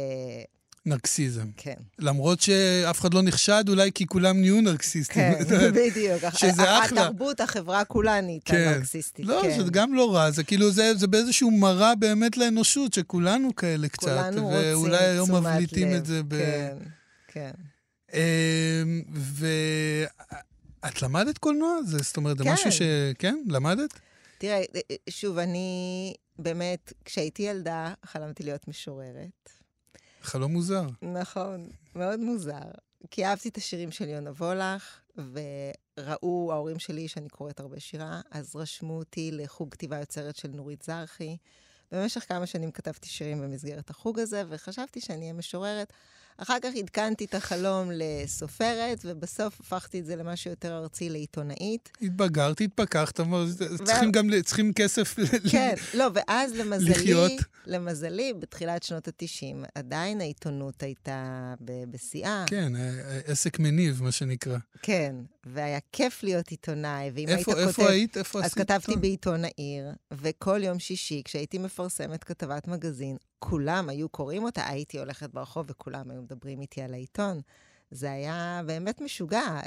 נרקסיזם. 0.85 1.45
כן. 1.57 1.73
למרות 1.99 2.41
שאף 2.41 2.99
אחד 2.99 3.13
לא 3.13 3.21
נחשד, 3.21 3.63
אולי 3.69 3.91
כי 3.95 4.05
כולם 4.05 4.41
נהיו 4.41 4.61
נרקסיסטים. 4.61 5.33
כן, 5.33 5.43
בדיוק. 5.75 6.23
שזה 6.37 6.79
אחלה. 6.79 7.01
התרבות, 7.01 7.39
החברה 7.39 7.85
כולה 7.85 8.21
נהייתה 8.21 8.51
כן. 8.51 8.73
נרקסיסטית. 8.75 9.25
לא, 9.25 9.41
כן. 9.43 9.63
זה 9.63 9.71
גם 9.71 9.93
לא 9.93 10.15
רע, 10.15 10.31
זה 10.31 10.43
כאילו, 10.43 10.71
זה, 10.71 10.95
זה 10.95 11.07
באיזשהו 11.07 11.51
מראה 11.51 11.95
באמת 11.95 12.37
לאנושות, 12.37 12.93
שכולנו 12.93 13.55
כאלה 13.55 13.89
קצת. 13.89 14.01
כולנו 14.01 14.47
רוצים 14.47 14.61
תשומת 14.61 14.71
לב. 14.71 14.77
ואולי 14.77 15.05
היום 15.05 15.35
מבליטים 15.35 15.95
את 15.95 16.05
זה 16.05 16.21
ב... 16.27 16.35
כן, 16.37 16.77
כן. 17.27 17.51
אמ, 18.13 19.01
את 20.87 21.01
למדת 21.01 21.37
קולנוע? 21.37 21.77
זה, 21.85 21.97
זאת 21.97 22.17
אומרת, 22.17 22.37
זה 22.37 22.43
כן. 22.43 22.53
משהו 22.53 22.71
ש... 22.71 22.81
כן? 23.19 23.43
למדת? 23.47 23.99
תראה, 24.37 24.57
אה, 24.57 24.81
אה, 24.91 24.95
שוב, 25.09 25.37
אני 25.37 26.13
באמת, 26.39 26.93
כשהייתי 27.05 27.43
ילדה, 27.43 27.93
חלמתי 28.05 28.43
להיות 28.43 28.67
משוררת. 28.67 29.49
חלום 30.21 30.53
מוזר. 30.53 30.85
נכון, 31.01 31.69
מאוד 31.95 32.19
מוזר. 32.19 32.71
כי 33.11 33.25
אהבתי 33.25 33.49
את 33.49 33.57
השירים 33.57 33.91
של 33.91 34.09
יונה 34.09 34.29
וולך, 34.29 34.99
וראו 35.17 36.51
ההורים 36.53 36.79
שלי 36.79 37.07
שאני 37.07 37.29
קוראת 37.29 37.59
הרבה 37.59 37.79
שירה, 37.79 38.21
אז 38.31 38.55
רשמו 38.55 38.97
אותי 38.97 39.31
לחוג 39.33 39.71
כתיבה 39.71 39.99
יוצרת 39.99 40.35
של 40.35 40.47
נורית 40.47 40.81
זרחי. 40.81 41.37
במשך 41.91 42.25
כמה 42.27 42.45
שנים 42.45 42.71
כתבתי 42.71 43.09
שירים 43.09 43.41
במסגרת 43.41 43.89
החוג 43.89 44.19
הזה, 44.19 44.43
וחשבתי 44.49 45.01
שאני 45.01 45.21
אהיה 45.21 45.33
משוררת. 45.33 45.93
אחר 46.37 46.57
כך 46.61 46.69
עדכנתי 46.77 47.25
את 47.25 47.35
החלום 47.35 47.89
לסופרת, 47.93 48.99
ובסוף 49.05 49.59
הפכתי 49.59 49.99
את 49.99 50.05
זה 50.05 50.15
למשהו 50.15 50.49
יותר 50.49 50.77
ארצי, 50.77 51.09
לעיתונאית. 51.09 51.89
התבגרת, 52.01 52.61
התפכחת, 52.61 53.19
צריכים 53.85 54.11
גם, 54.11 54.29
צריכים 54.45 54.73
כסף 54.73 55.15
כן, 55.51 55.75
לא, 55.93 56.09
ואז 56.13 56.53
למזלי, 56.55 56.89
לחיות. 56.89 57.31
למזלי, 57.65 58.33
בתחילת 58.39 58.83
שנות 58.83 59.07
ה-90, 59.07 59.67
עדיין 59.75 60.21
העיתונות 60.21 60.83
הייתה 60.83 61.53
בשיאה. 61.61 62.43
כן, 62.47 62.73
עסק 63.25 63.59
מניב, 63.59 64.03
מה 64.03 64.11
שנקרא. 64.11 64.57
כן, 64.81 65.15
והיה 65.45 65.79
כיף 65.91 66.23
להיות 66.23 66.49
עיתונאי, 66.49 67.11
ואם 67.13 67.27
איפה, 67.27 67.51
היית 67.55 67.67
איפה 67.67 67.81
כותב... 67.81 67.91
היית? 67.91 68.17
איפה 68.17 68.39
עשית? 68.39 68.57
אז 68.57 68.65
כתבתי 68.65 68.95
בעיתון 68.95 69.45
העיר, 69.45 69.91
וכל 70.11 70.63
יום 70.63 70.79
שישי, 70.79 71.21
כשהייתי 71.25 71.57
מפרסמת 71.57 72.23
כתבת 72.23 72.67
מגזין, 72.67 73.17
כולם 73.43 73.89
היו 73.89 74.09
קוראים 74.09 74.43
אותה, 74.43 74.67
הייתי 74.67 74.99
הולכת 74.99 75.29
ברחוב 75.29 75.65
וכולם 75.69 76.11
היו 76.11 76.21
מדברים 76.21 76.61
איתי 76.61 76.81
על 76.81 76.93
העיתון. 76.93 77.41
זה 77.91 78.11
היה 78.11 78.61
באמת 78.65 79.01
משוגע. 79.01 79.59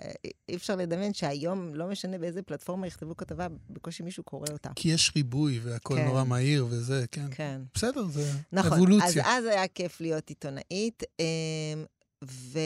אי 0.49 0.57
אפשר 0.57 0.77
לדמיין 0.77 1.13
שהיום, 1.15 1.75
לא 1.75 1.89
משנה 1.89 2.19
באיזה 2.19 2.43
פלטפורמה 2.43 2.87
יכתבו 2.87 3.17
כתבה, 3.17 3.47
בקושי 3.71 4.03
מישהו 4.03 4.25
קורא 4.25 4.47
אותה. 4.53 4.71
כי 4.77 4.89
יש 4.89 5.13
ריבוי 5.17 5.61
והכל 5.63 5.97
כן. 5.97 6.07
נורא 6.07 6.25
מהיר 6.25 6.67
וזה, 6.71 7.05
כן. 7.11 7.27
כן. 7.31 7.61
בסדר, 7.75 8.05
זה 8.07 8.33
נכון. 8.53 8.73
אבולוציה. 8.73 9.09
אז 9.09 9.39
אז 9.39 9.45
היה 9.45 9.69
כיף 9.69 10.01
להיות 10.01 10.29
עיתונאית. 10.29 11.03
אמ, 11.21 11.85
ו, 12.25 12.59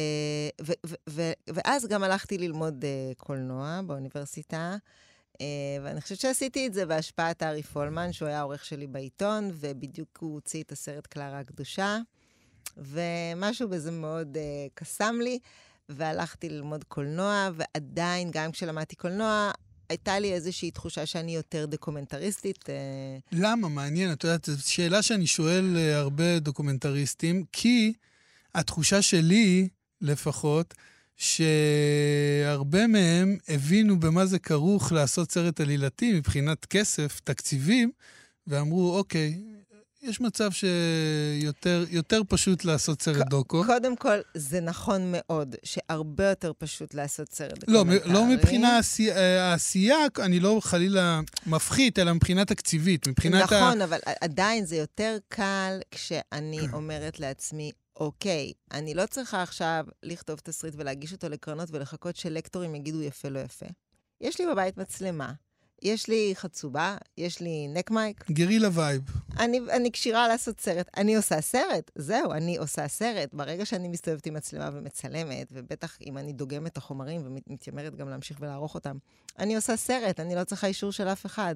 ו, 0.63 0.73
ו, 0.87 0.95
ו, 1.11 1.33
ואז 1.49 1.87
גם 1.87 2.03
הלכתי 2.03 2.39
ללמוד 2.39 2.85
uh, 2.85 3.15
קולנוע 3.17 3.81
באוניברסיטה, 3.87 4.77
ואני 5.83 6.01
חושבת 6.01 6.21
שעשיתי 6.21 6.67
את 6.67 6.75
זה 6.75 6.87
בהשפעת 6.87 7.43
ארי 7.43 7.63
פולמן, 7.63 8.13
שהוא 8.13 8.29
היה 8.29 8.39
העורך 8.39 8.65
שלי 8.65 8.87
בעיתון, 8.87 9.51
ובדיוק 9.55 10.19
הוא 10.21 10.35
הוציא 10.35 10.63
את 10.63 10.73
הסרט 10.73 11.07
קלרה 11.07 11.39
הקדושה, 11.39 11.99
ומשהו 12.77 13.69
בזה 13.69 13.91
מאוד 13.91 14.37
uh, 14.37 14.71
קסם 14.75 15.17
לי, 15.23 15.39
והלכתי 15.89 16.49
ללמוד 16.49 16.85
קולנוע, 16.85 17.49
ועדיין, 17.55 18.31
גם 18.33 18.53
כשלמדתי 18.53 18.97
קולנוע, 18.97 19.51
הייתה 19.89 20.19
לי 20.19 20.33
איזושהי 20.33 20.71
תחושה 20.71 21.07
שאני 21.07 21.35
יותר 21.35 21.67
דוקומנטריסטית. 21.67 22.65
למה? 23.33 23.69
מעניין. 23.69 24.13
את 24.13 24.25
יודעת, 24.25 24.45
זו 24.45 24.71
שאלה 24.71 25.03
שאני 25.03 25.27
שואל 25.27 25.77
הרבה 25.95 26.39
דוקומנטריסטים, 26.39 27.45
כי... 27.53 27.93
התחושה 28.55 29.03
שלי, 29.03 29.69
לפחות, 30.01 30.75
שהרבה 31.21 32.87
מהם 32.87 33.37
הבינו 33.49 34.01
במה 34.01 34.27
זה 34.27 34.39
כרוך 34.39 34.93
לעשות 34.93 35.33
סרט 35.33 35.61
עלילתי 35.61 36.13
מבחינת 36.13 36.65
כסף, 36.65 37.21
תקציבים, 37.25 37.91
ואמרו, 38.47 38.97
אוקיי, 38.97 39.39
יש 40.03 40.21
מצב 40.21 40.51
שיותר 40.53 42.23
פשוט 42.29 42.65
לעשות 42.65 43.03
סרט 43.03 43.27
דוקו. 43.29 43.65
קודם 43.67 43.97
כל, 43.97 44.19
זה 44.35 44.61
נכון 44.61 45.13
מאוד, 45.13 45.55
שהרבה 45.63 46.29
יותר 46.29 46.53
פשוט 46.59 46.95
לעשות 46.95 47.33
סרט 47.33 47.59
דוקומנטרי. 47.59 48.13
לא, 48.13 48.21
לא 48.21 48.27
מבחינה 48.27 48.81
אה, 49.01 49.51
העשייה, 49.51 49.99
אני 50.19 50.41
לא 50.41 50.61
חלילה 50.63 51.21
מפחית, 51.47 51.99
אלא 51.99 52.13
מבחינה 52.13 52.45
תקציבית, 52.45 53.09
מבחינת 53.09 53.43
נכון, 53.43 53.57
ה... 53.57 53.61
נכון, 53.61 53.83
אבל 53.83 53.99
עדיין 54.21 54.65
זה 54.65 54.77
יותר 54.77 55.17
קל 55.29 55.79
כשאני 55.91 56.61
אומרת 56.73 57.21
לעצמי, 57.21 57.71
אוקיי, 58.01 58.53
אני 58.73 58.95
לא 58.95 59.07
צריכה 59.07 59.43
עכשיו 59.43 59.87
לכתוב 60.03 60.39
תסריט 60.39 60.75
ולהגיש 60.77 61.13
אותו 61.13 61.29
לקרנות 61.29 61.69
ולחכות 61.73 62.17
שלקטורים 62.17 62.75
יגידו 62.75 63.03
יפה 63.03 63.29
לא 63.29 63.39
יפה. 63.39 63.67
יש 64.21 64.41
לי 64.41 64.47
בבית 64.47 64.77
מצלמה, 64.77 65.33
יש 65.83 66.09
לי 66.09 66.33
חצובה, 66.37 66.97
יש 67.19 67.41
לי 67.41 67.69
neck 67.69 67.91
mic. 67.91 68.31
guerrilla 68.31 68.69
vibe. 68.73 69.03
אני, 69.39 69.61
אני 69.71 69.93
כשירה 69.93 70.29
לעשות 70.29 70.61
סרט. 70.61 70.89
אני 70.97 71.17
עושה 71.17 71.41
סרט, 71.41 71.91
זהו, 71.95 72.33
אני 72.33 72.57
עושה 72.57 72.89
סרט. 72.89 73.35
ברגע 73.35 73.65
שאני 73.65 73.89
מסתובבת 73.89 74.27
עם 74.27 74.35
מצלמה 74.35 74.71
ומצלמת, 74.73 75.47
ובטח 75.51 75.99
אם 76.07 76.19
אני 76.19 76.33
דוגמת 76.33 76.73
את 76.73 76.77
החומרים 76.77 77.23
ומתיימרת 77.27 77.95
גם 77.95 78.09
להמשיך 78.09 78.39
ולערוך 78.41 78.75
אותם, 78.75 78.97
אני 79.39 79.57
עושה 79.57 79.77
סרט, 79.77 80.21
אני 80.21 80.35
לא 80.35 80.45
צריכה 80.45 80.67
אישור 80.67 80.93
של 80.93 81.09
אף 81.09 81.27
אחד. 81.27 81.55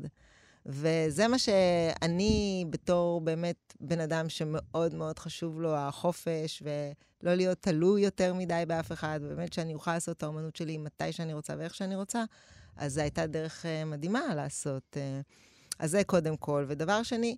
וזה 0.66 1.28
מה 1.28 1.38
שאני, 1.38 2.64
בתור 2.70 3.20
באמת 3.20 3.74
בן 3.80 4.00
אדם 4.00 4.28
שמאוד 4.28 4.94
מאוד 4.94 5.18
חשוב 5.18 5.60
לו 5.60 5.76
החופש, 5.76 6.62
ולא 6.62 7.34
להיות 7.34 7.58
תלוי 7.62 8.02
יותר 8.02 8.34
מדי 8.34 8.62
באף 8.68 8.92
אחד, 8.92 9.20
ובאמת 9.22 9.52
שאני 9.52 9.74
אוכל 9.74 9.94
לעשות 9.94 10.16
את 10.16 10.22
האומנות 10.22 10.56
שלי 10.56 10.78
מתי 10.78 11.12
שאני 11.12 11.34
רוצה 11.34 11.54
ואיך 11.58 11.74
שאני 11.74 11.96
רוצה, 11.96 12.24
אז 12.76 12.94
זו 12.94 13.00
הייתה 13.00 13.26
דרך 13.26 13.64
uh, 13.64 13.84
מדהימה 13.86 14.34
לעשות. 14.34 14.96
Uh, 14.96 15.24
אז 15.78 15.90
זה 15.90 16.04
קודם 16.04 16.36
כל. 16.36 16.64
ודבר 16.68 17.02
שני, 17.02 17.36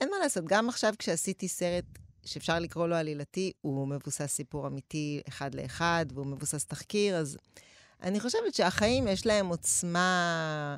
אין 0.00 0.10
מה 0.10 0.16
לעשות, 0.22 0.44
גם 0.44 0.68
עכשיו 0.68 0.94
כשעשיתי 0.98 1.48
סרט 1.48 1.84
שאפשר 2.24 2.58
לקרוא 2.58 2.86
לו 2.86 2.96
עלילתי, 2.96 3.52
הוא 3.60 3.88
מבוסס 3.88 4.26
סיפור 4.26 4.66
אמיתי 4.66 5.20
אחד 5.28 5.54
לאחד, 5.54 6.06
והוא 6.14 6.26
מבוסס 6.26 6.64
תחקיר, 6.64 7.16
אז 7.16 7.38
אני 8.02 8.20
חושבת 8.20 8.54
שהחיים 8.54 9.08
יש 9.08 9.26
להם 9.26 9.46
עוצמה 9.46 10.76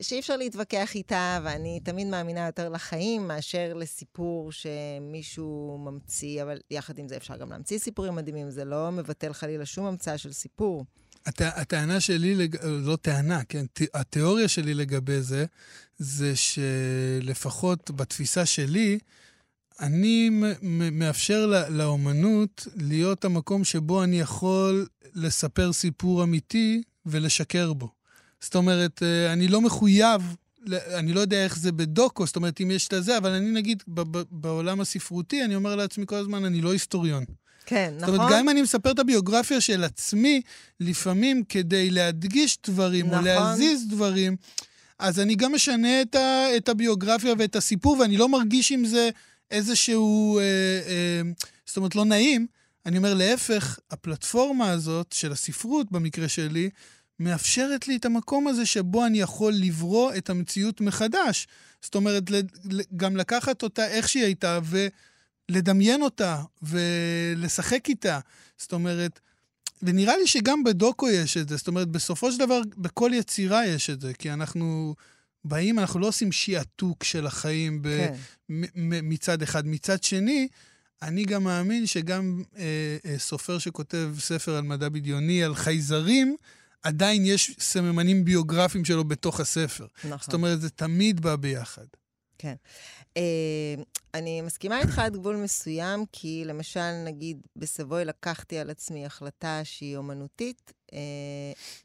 שאי 0.00 0.18
אפשר 0.18 0.36
להתווכח 0.36 0.94
איתה, 0.94 1.40
ואני 1.44 1.80
תמיד 1.84 2.06
מאמינה 2.06 2.46
יותר 2.46 2.68
לחיים 2.68 3.28
מאשר 3.28 3.74
לסיפור 3.74 4.52
שמישהו 4.52 5.78
ממציא, 5.84 6.42
אבל 6.42 6.58
יחד 6.70 6.98
עם 6.98 7.08
זה 7.08 7.16
אפשר 7.16 7.36
גם 7.36 7.50
להמציא 7.50 7.78
סיפורים 7.78 8.14
מדהימים, 8.14 8.50
זה 8.50 8.64
לא 8.64 8.90
מבטל 8.92 9.32
חלילה 9.32 9.66
שום 9.66 9.86
המצאה 9.86 10.18
של 10.18 10.32
סיפור. 10.32 10.84
הט... 11.26 11.40
הטענה 11.40 12.00
שלי, 12.00 12.34
לג... 12.34 12.56
לא 12.64 12.96
טענה, 12.96 13.44
כן, 13.44 13.64
התיאוריה 13.94 14.48
שלי 14.48 14.74
לגבי 14.74 15.20
זה, 15.20 15.44
זה 15.98 16.32
שלפחות 16.36 17.90
בתפיסה 17.90 18.46
שלי, 18.46 18.98
אני 19.80 20.30
מאפשר 20.92 21.46
לה, 21.46 21.68
לאומנות 21.68 22.66
להיות 22.76 23.24
המקום 23.24 23.64
שבו 23.64 24.04
אני 24.04 24.20
יכול 24.20 24.86
לספר 25.14 25.72
סיפור 25.72 26.22
אמיתי 26.22 26.82
ולשקר 27.06 27.72
בו. 27.72 27.97
זאת 28.40 28.54
אומרת, 28.54 29.02
אה, 29.02 29.32
אני 29.32 29.48
לא 29.48 29.60
מחויב, 29.60 30.36
אני 30.72 31.12
לא 31.12 31.20
יודע 31.20 31.44
איך 31.44 31.58
זה 31.58 31.72
בדוקו, 31.72 32.26
זאת 32.26 32.36
אומרת, 32.36 32.60
אם 32.60 32.70
יש 32.70 32.88
את 32.88 32.92
הזה, 32.92 33.18
אבל 33.18 33.30
אני 33.30 33.50
נגיד, 33.50 33.82
בעולם 34.30 34.80
הספרותי, 34.80 35.44
אני 35.44 35.54
אומר 35.54 35.76
לעצמי 35.76 36.06
כל 36.06 36.16
הזמן, 36.16 36.44
אני 36.44 36.60
לא 36.60 36.72
היסטוריון. 36.72 37.24
כן, 37.66 37.92
נכון. 37.96 38.00
זאת 38.00 38.08
אומרת, 38.08 38.20
נכון. 38.20 38.32
גם 38.32 38.38
אם 38.38 38.48
אני 38.48 38.62
מספר 38.62 38.90
את 38.90 38.98
הביוגרפיה 38.98 39.60
של 39.60 39.84
עצמי, 39.84 40.42
לפעמים 40.80 41.42
כדי 41.48 41.90
להדגיש 41.90 42.58
דברים 42.66 43.06
נכון. 43.06 43.18
או 43.18 43.24
להזיז 43.24 43.88
דברים, 43.88 44.36
אז 44.98 45.20
אני 45.20 45.34
גם 45.34 45.54
משנה 45.54 46.02
את, 46.02 46.14
ה, 46.14 46.56
את 46.56 46.68
הביוגרפיה 46.68 47.34
ואת 47.38 47.56
הסיפור, 47.56 47.98
ואני 47.98 48.16
לא 48.16 48.28
מרגיש 48.28 48.72
עם 48.72 48.84
זה 48.84 49.10
איזשהו, 49.50 50.38
אה, 50.38 50.44
אה, 50.86 51.22
זאת 51.66 51.76
אומרת, 51.76 51.94
לא 51.94 52.04
נעים. 52.04 52.46
אני 52.86 52.98
אומר, 52.98 53.14
להפך, 53.14 53.78
הפלטפורמה 53.90 54.70
הזאת 54.70 55.12
של 55.12 55.32
הספרות, 55.32 55.92
במקרה 55.92 56.28
שלי, 56.28 56.70
מאפשרת 57.20 57.88
לי 57.88 57.96
את 57.96 58.04
המקום 58.04 58.46
הזה 58.46 58.66
שבו 58.66 59.06
אני 59.06 59.20
יכול 59.20 59.52
לברוא 59.52 60.14
את 60.14 60.30
המציאות 60.30 60.80
מחדש. 60.80 61.48
זאת 61.82 61.94
אומרת, 61.94 62.22
גם 62.96 63.16
לקחת 63.16 63.62
אותה 63.62 63.88
איך 63.88 64.08
שהיא 64.08 64.24
הייתה 64.24 64.58
ולדמיין 65.50 66.02
אותה 66.02 66.42
ולשחק 66.62 67.88
איתה. 67.88 68.20
זאת 68.58 68.72
אומרת, 68.72 69.20
ונראה 69.82 70.16
לי 70.16 70.26
שגם 70.26 70.64
בדוקו 70.64 71.08
יש 71.08 71.36
את 71.36 71.48
זה. 71.48 71.56
זאת 71.56 71.68
אומרת, 71.68 71.88
בסופו 71.88 72.32
של 72.32 72.38
דבר, 72.38 72.60
בכל 72.76 73.10
יצירה 73.14 73.66
יש 73.66 73.90
את 73.90 74.00
זה, 74.00 74.14
כי 74.14 74.30
אנחנו 74.32 74.94
באים, 75.44 75.78
אנחנו 75.78 76.00
לא 76.00 76.06
עושים 76.08 76.32
שעתוק 76.32 77.04
של 77.04 77.26
החיים 77.26 77.82
ב- 77.82 77.88
כן. 77.88 78.14
מצד 79.02 79.42
אחד. 79.42 79.66
מצד 79.66 80.02
שני, 80.02 80.48
אני 81.02 81.24
גם 81.24 81.44
מאמין 81.44 81.86
שגם 81.86 82.42
אה, 82.56 82.64
אה, 83.06 83.18
סופר 83.18 83.58
שכותב 83.58 84.10
ספר 84.18 84.54
על 84.54 84.62
מדע 84.62 84.88
בדיוני, 84.88 85.44
על 85.44 85.54
חייזרים, 85.54 86.36
עדיין 86.88 87.26
יש 87.26 87.56
סממנים 87.58 88.24
ביוגרפיים 88.24 88.84
שלו 88.84 89.04
בתוך 89.04 89.40
הספר. 89.40 89.86
נכון. 90.04 90.18
זאת 90.20 90.34
אומרת, 90.34 90.60
זה 90.60 90.70
תמיד 90.70 91.20
בא 91.20 91.36
ביחד. 91.36 91.86
כן. 92.38 92.54
Uh, 93.14 93.20
אני 94.14 94.40
מסכימה 94.40 94.80
איתך 94.80 94.98
עד 94.98 95.16
גבול 95.16 95.36
מסוים, 95.36 96.04
כי 96.12 96.42
למשל, 96.46 96.92
נגיד, 97.04 97.36
בסבוי 97.56 98.04
לקחתי 98.04 98.58
על 98.58 98.70
עצמי 98.70 99.06
החלטה 99.06 99.60
שהיא 99.64 99.96
אומנותית, 99.96 100.72
uh, 100.86 100.94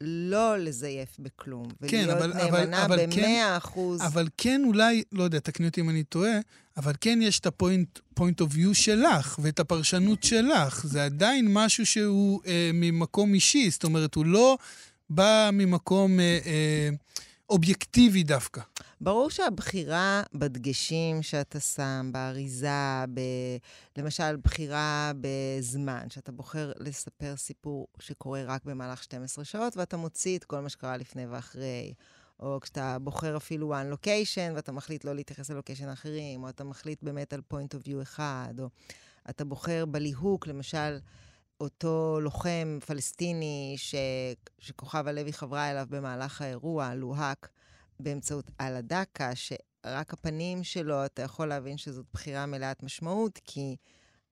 לא 0.00 0.58
לזייף 0.58 1.16
בכלום, 1.18 1.68
כן, 1.88 2.10
אבל, 2.10 2.32
נאמנה 2.34 2.84
אבל, 2.84 2.96
במאה 2.96 3.14
כן, 3.14 3.52
אחוז. 3.56 4.02
אבל 4.02 4.28
כן 4.36 4.62
אולי, 4.66 5.02
לא 5.12 5.22
יודע, 5.22 5.38
תקני 5.38 5.66
אותי 5.66 5.80
אם 5.80 5.90
אני 5.90 6.04
טועה, 6.04 6.38
אבל 6.76 6.92
כן 7.00 7.18
יש 7.22 7.40
את 7.40 7.46
הפוינט 7.46 7.98
point 8.20 8.44
of 8.44 8.54
view 8.54 8.74
שלך, 8.74 9.38
ואת 9.42 9.60
הפרשנות 9.60 10.22
שלך. 10.22 10.86
זה 10.86 11.04
עדיין 11.04 11.48
משהו 11.52 11.86
שהוא 11.86 12.42
uh, 12.42 12.46
ממקום 12.74 13.34
אישי, 13.34 13.70
זאת 13.70 13.84
אומרת, 13.84 14.14
הוא 14.14 14.26
לא 14.26 14.58
בא 15.10 15.50
ממקום... 15.52 16.18
Uh, 16.18 16.44
uh, 16.44 17.24
אובייקטיבי 17.50 18.22
דווקא. 18.22 18.60
ברור 19.00 19.30
שהבחירה 19.30 20.22
בדגשים 20.34 21.22
שאתה 21.22 21.60
שם, 21.60 22.10
באריזה, 22.12 23.04
ב... 23.14 23.20
למשל, 23.96 24.36
בחירה 24.36 25.12
בזמן, 25.20 26.10
שאתה 26.10 26.32
בוחר 26.32 26.72
לספר 26.78 27.36
סיפור 27.36 27.86
שקורה 27.98 28.42
רק 28.44 28.64
במהלך 28.64 29.02
12 29.02 29.44
שעות, 29.44 29.76
ואתה 29.76 29.96
מוציא 29.96 30.38
את 30.38 30.44
כל 30.44 30.60
מה 30.60 30.68
שקרה 30.68 30.96
לפני 30.96 31.26
ואחרי, 31.26 31.94
או 32.40 32.58
כשאתה 32.60 32.98
בוחר 32.98 33.36
אפילו 33.36 33.74
one 33.74 33.94
location, 33.94 34.54
ואתה 34.54 34.72
מחליט 34.72 35.04
לא 35.04 35.14
להתייחס 35.14 35.50
ללוקיישן 35.50 35.88
אחרים, 35.88 36.42
או 36.42 36.48
אתה 36.48 36.64
מחליט 36.64 37.02
באמת 37.02 37.32
על 37.32 37.40
point 37.52 37.76
of 37.76 37.88
view 37.88 38.02
אחד, 38.02 38.54
או 38.58 38.68
אתה 39.30 39.44
בוחר 39.44 39.84
בליהוק, 39.86 40.46
למשל, 40.46 40.98
אותו 41.64 42.18
לוחם 42.20 42.78
פלסטיני 42.86 43.74
ש... 43.76 43.94
שכוכב 44.58 45.08
הלוי 45.08 45.32
חברה 45.32 45.70
אליו 45.70 45.86
במהלך 45.90 46.42
האירוע, 46.42 46.94
לוהק, 46.94 47.48
באמצעות 48.00 48.50
אללה 48.60 48.80
דקה, 48.80 49.30
שרק 49.34 50.12
הפנים 50.12 50.64
שלו, 50.64 51.04
אתה 51.04 51.22
יכול 51.22 51.46
להבין 51.48 51.76
שזאת 51.76 52.06
בחירה 52.12 52.46
מלאת 52.46 52.82
משמעות, 52.82 53.40
כי 53.44 53.76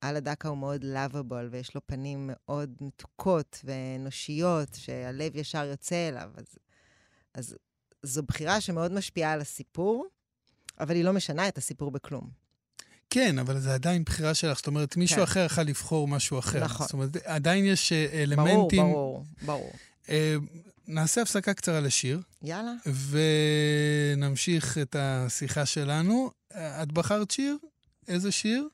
אללה 0.04 0.20
דקה 0.20 0.48
הוא 0.48 0.58
מאוד 0.58 0.84
לאביבול, 0.84 1.48
ויש 1.50 1.74
לו 1.74 1.80
פנים 1.86 2.30
מאוד 2.32 2.74
מתוקות 2.80 3.60
ואנושיות, 3.64 4.68
שהלב 4.74 5.36
ישר 5.36 5.64
יוצא 5.64 6.08
אליו. 6.08 6.30
אז, 6.36 6.46
אז 7.34 7.56
זו 8.02 8.22
בחירה 8.22 8.60
שמאוד 8.60 8.92
משפיעה 8.92 9.32
על 9.32 9.40
הסיפור, 9.40 10.06
אבל 10.80 10.94
היא 10.94 11.04
לא 11.04 11.12
משנה 11.12 11.48
את 11.48 11.58
הסיפור 11.58 11.90
בכלום. 11.90 12.41
כן, 13.12 13.38
אבל 13.38 13.58
זה 13.58 13.74
עדיין 13.74 14.04
בחירה 14.04 14.34
שלך. 14.34 14.58
זאת 14.58 14.66
אומרת, 14.66 14.96
מישהו 14.96 15.16
כן. 15.16 15.22
אחר 15.22 15.44
יכול 15.44 15.64
לבחור 15.64 16.08
משהו 16.08 16.38
אחר. 16.38 16.64
נכון. 16.64 16.86
זאת 16.86 16.92
אומרת, 16.92 17.16
עדיין 17.24 17.64
יש 17.64 17.92
אה, 17.92 18.22
אלמנטים... 18.22 18.82
ברור, 18.82 18.92
ברור, 18.92 19.24
ברור. 19.42 19.72
אה, 20.08 20.36
נעשה 20.88 21.22
הפסקה 21.22 21.54
קצרה 21.54 21.80
לשיר. 21.80 22.20
יאללה. 22.42 22.72
ונמשיך 24.16 24.78
את 24.78 24.96
השיחה 24.98 25.66
שלנו. 25.66 26.30
את 26.52 26.92
בחרת 26.92 27.30
שיר? 27.30 27.56
איזה 28.08 28.32
שיר? 28.32 28.68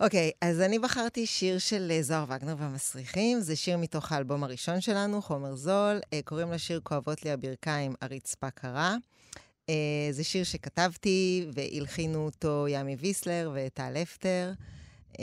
אוקיי, 0.00 0.30
okay, 0.34 0.46
אז 0.48 0.60
אני 0.60 0.78
בחרתי 0.78 1.26
שיר 1.26 1.58
של 1.58 1.88
אה, 1.90 2.02
זוהר 2.02 2.24
וגנר 2.28 2.54
והמסריחים. 2.58 3.40
זה 3.40 3.56
שיר 3.56 3.76
מתוך 3.76 4.12
האלבום 4.12 4.44
הראשון 4.44 4.80
שלנו, 4.80 5.22
חומר 5.22 5.56
זול. 5.56 6.00
קוראים 6.24 6.52
לשיר 6.52 6.80
"כואבות 6.82 7.24
לי 7.24 7.30
הברכיים, 7.30 7.94
הרצפה 8.00 8.50
קרה". 8.50 8.96
Uh, 9.70 10.12
זה 10.12 10.24
שיר 10.24 10.44
שכתבתי 10.44 11.46
והלחינו 11.54 12.24
אותו 12.24 12.66
ימי 12.68 12.96
ויסלר 12.98 13.52
וטל 13.54 13.96
אפטר. 14.02 14.52
Uh, 15.12 15.16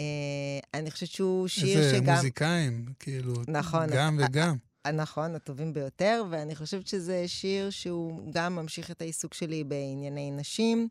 אני 0.73 0.91
חושבת 0.91 1.09
שהוא 1.09 1.47
שיר 1.47 1.79
איזה 1.79 1.89
שגם... 1.89 1.99
איזה 1.99 2.11
מוזיקאים, 2.11 2.85
כאילו, 2.99 3.33
נכון, 3.47 3.87
גם 3.93 4.19
וגם. 4.23 4.55
נכון, 4.93 5.35
הטובים 5.35 5.73
ביותר, 5.73 6.23
ואני 6.29 6.55
חושבת 6.55 6.87
שזה 6.87 7.27
שיר 7.27 7.69
שהוא 7.69 8.31
גם 8.31 8.55
ממשיך 8.55 8.91
את 8.91 9.01
העיסוק 9.01 9.33
שלי 9.33 9.63
בענייני 9.63 10.31
נשים, 10.31 10.87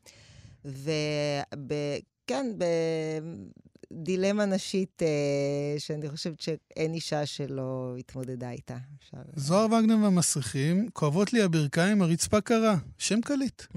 וכן, 0.65 2.47
דילמה 3.93 4.45
נשית 4.45 5.03
אה, 5.03 5.79
שאני 5.79 6.09
חושבת 6.09 6.41
שאין 6.41 6.95
אישה 6.95 7.27
שלא 7.27 7.95
התמודדה 7.99 8.51
איתה. 8.51 8.77
אפשר... 8.99 9.17
זוהר 9.37 9.67
וגנר 9.67 9.97
והמסריחים, 10.03 10.89
כואבות 10.93 11.33
לי 11.33 11.43
הברכיים, 11.43 12.03
הרצפה 12.03 12.41
קרה. 12.41 12.77
שם 12.99 13.21
קליט. 13.21 13.63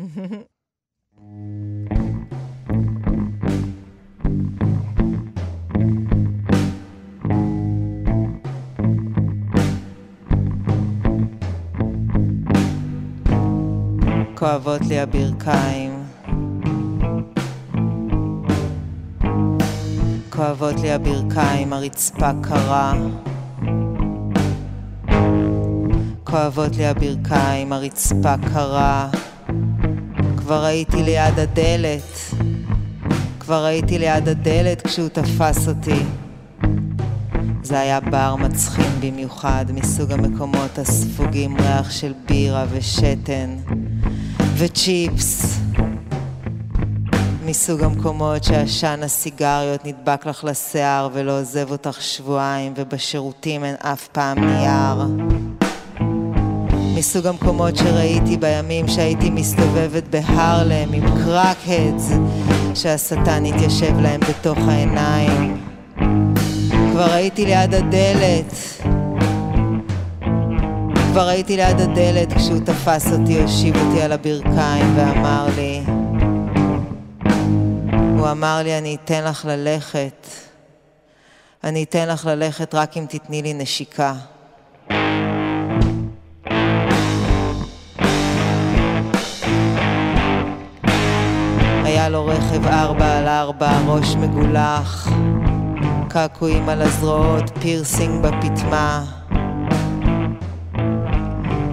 כואבות 14.39 14.81
לי 14.87 14.99
הברכיים, 14.99 15.88
כואבות 20.39 20.79
לי 20.79 20.91
הברכיים, 20.91 21.73
הרצפה 21.73 22.31
קרה. 22.43 22.93
כואבות 26.23 26.75
לי 26.75 26.85
הברכיים, 26.85 27.73
הרצפה 27.73 28.35
קרה. 28.53 29.09
כבר 30.37 30.63
הייתי 30.63 31.03
ליד 31.03 31.39
הדלת, 31.39 32.33
כבר 33.39 33.63
הייתי 33.63 33.99
ליד 33.99 34.29
הדלת 34.29 34.87
כשהוא 34.87 35.07
תפס 35.09 35.67
אותי. 35.67 36.03
זה 37.63 37.79
היה 37.79 37.99
בר 37.99 38.35
מצחין 38.35 38.91
במיוחד, 38.99 39.65
מסוג 39.73 40.11
המקומות 40.11 40.77
הספוגים 40.77 41.57
ריח 41.57 41.91
של 41.91 42.13
בירה 42.27 42.65
ושתן 42.71 43.55
וצ'יפס. 44.57 45.59
מסוג 47.49 47.83
המקומות 47.83 48.43
שעשן 48.43 48.99
הסיגריות 49.03 49.85
נדבק 49.85 50.25
לך 50.25 50.43
לשיער 50.43 51.09
ולא 51.13 51.39
עוזב 51.39 51.71
אותך 51.71 52.01
שבועיים 52.01 52.73
ובשירותים 52.77 53.63
אין 53.63 53.75
אף 53.75 54.07
פעם 54.07 54.39
נייר. 54.39 55.05
מסוג 56.97 57.27
המקומות 57.27 57.75
שראיתי 57.75 58.37
בימים 58.37 58.87
שהייתי 58.87 59.29
מסתובבת 59.29 60.03
בהרלם 60.09 60.93
עם 60.93 61.03
crackheads 61.23 62.11
שהשטן 62.75 63.45
התיישב 63.45 63.99
להם 63.99 64.19
בתוך 64.19 64.57
העיניים. 64.67 65.61
כבר 66.91 67.11
הייתי 67.11 67.45
ליד 67.45 67.73
הדלת, 67.73 68.53
כבר 71.11 71.27
הייתי 71.27 71.55
ליד 71.55 71.79
הדלת 71.79 72.33
כשהוא 72.33 72.59
תפס 72.59 73.11
אותי, 73.11 73.41
הושיב 73.41 73.75
אותי 73.77 74.01
על 74.01 74.11
הברכיים 74.11 74.97
ואמר 74.97 75.47
לי, 75.55 75.81
הוא 78.19 78.31
אמר 78.31 78.61
לי, 78.63 78.77
אני 78.77 78.97
אתן 79.03 79.23
לך 79.23 79.45
ללכת. 79.45 80.27
אני 81.63 81.83
אתן 81.83 82.07
לך 82.07 82.25
ללכת 82.25 82.75
רק 82.75 82.97
אם 82.97 83.05
תתני 83.09 83.41
לי 83.41 83.53
נשיקה. 83.53 84.13
היה 91.83 92.09
לו 92.09 92.25
רכב 92.25 92.67
ארבע 92.67 93.17
על 93.17 93.27
ארבע, 93.27 93.79
ראש 93.87 94.15
מגולח, 94.15 95.09
קעקועים 96.09 96.69
על 96.69 96.81
הזרועות, 96.81 97.43
פירסינג 97.59 98.25
בפטמה. 98.25 99.05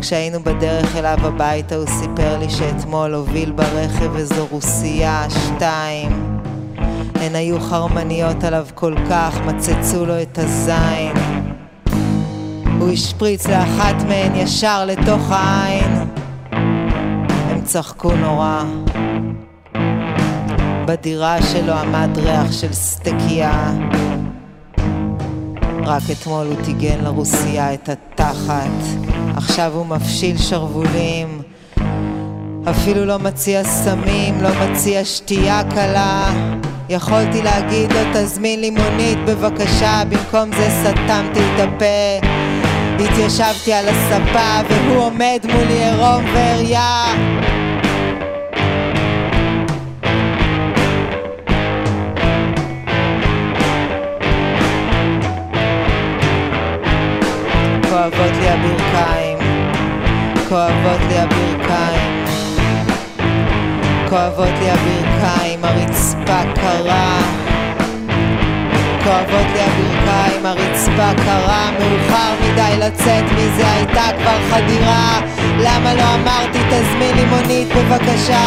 כשהיינו 0.00 0.42
בדרך 0.44 0.96
אליו 0.96 1.18
הביתה 1.22 1.74
הוא 1.74 1.86
סיפר 1.86 2.38
לי 2.38 2.50
שאתמול 2.50 3.14
הוביל 3.14 3.52
ברכב 3.52 4.16
איזו 4.16 4.46
רוסייה, 4.50 5.26
שתיים. 5.30 6.25
הן 7.20 7.34
היו 7.34 7.60
חרמניות 7.60 8.44
עליו 8.44 8.66
כל 8.74 8.94
כך, 9.10 9.40
מצצו 9.46 10.06
לו 10.06 10.22
את 10.22 10.38
הזין. 10.38 11.16
הוא 12.80 12.90
השפריץ 12.92 13.46
לאחת 13.46 13.94
מהן 14.08 14.36
ישר 14.36 14.84
לתוך 14.86 15.30
העין. 15.30 15.92
הם 17.50 17.60
צחקו 17.64 18.12
נורא. 18.16 18.64
בדירה 20.86 21.42
שלו 21.42 21.72
עמד 21.72 22.18
ריח 22.18 22.52
של 22.52 22.72
סטקייה. 22.72 23.72
רק 25.84 26.02
אתמול 26.12 26.46
הוא 26.46 26.64
טיגן 26.64 27.04
לרוסייה 27.04 27.74
את 27.74 27.88
התחת. 27.88 29.06
עכשיו 29.36 29.72
הוא 29.74 29.86
מפשיל 29.86 30.38
שרוולים. 30.38 31.42
אפילו 32.70 33.04
לא 33.04 33.18
מציע 33.18 33.64
סמים, 33.64 34.42
לא 34.42 34.48
מציע 34.48 35.04
שתייה 35.04 35.62
קלה. 35.70 36.32
יכולתי 36.88 37.42
להגיד 37.42 37.92
לו 37.92 38.00
תזמין 38.14 38.60
לי 38.60 38.70
מונית 38.70 39.18
בבקשה, 39.26 40.02
במקום 40.08 40.50
זה 40.56 40.68
סתמתי 40.70 41.40
את 41.40 41.60
הפה. 41.60 42.26
התיישבתי 43.04 43.72
על 43.72 43.88
הספה 43.88 44.68
והוא 44.68 45.04
עומד 45.04 45.38
מולי 45.44 45.84
עירום 45.84 46.24
ועריה. 46.34 47.04
כואבות 57.88 58.36
לי 58.40 58.48
הברכיים, 58.48 59.38
כואבות 60.48 61.00
לי 61.08 61.18
הברכיים, 61.18 61.65
כואבות 64.08 64.48
לי 64.60 64.70
הברכיים, 64.70 65.64
הרצפה 65.64 66.42
קרה. 66.54 67.18
כואבות 69.04 69.46
לי 69.52 69.60
הברכיים, 69.60 70.46
הרצפה 70.46 71.22
קרה, 71.24 71.70
מאוחר 71.78 72.34
מדי 72.42 72.76
לצאת 72.78 73.24
מזה, 73.32 73.70
הייתה 73.72 74.04
כבר 74.18 74.38
חדירה. 74.50 75.20
למה 75.58 75.94
לא 75.94 76.14
אמרתי 76.14 76.58
תזמין 76.58 77.16
לי 77.16 77.24
מונית 77.24 77.68
בבקשה? 77.68 78.46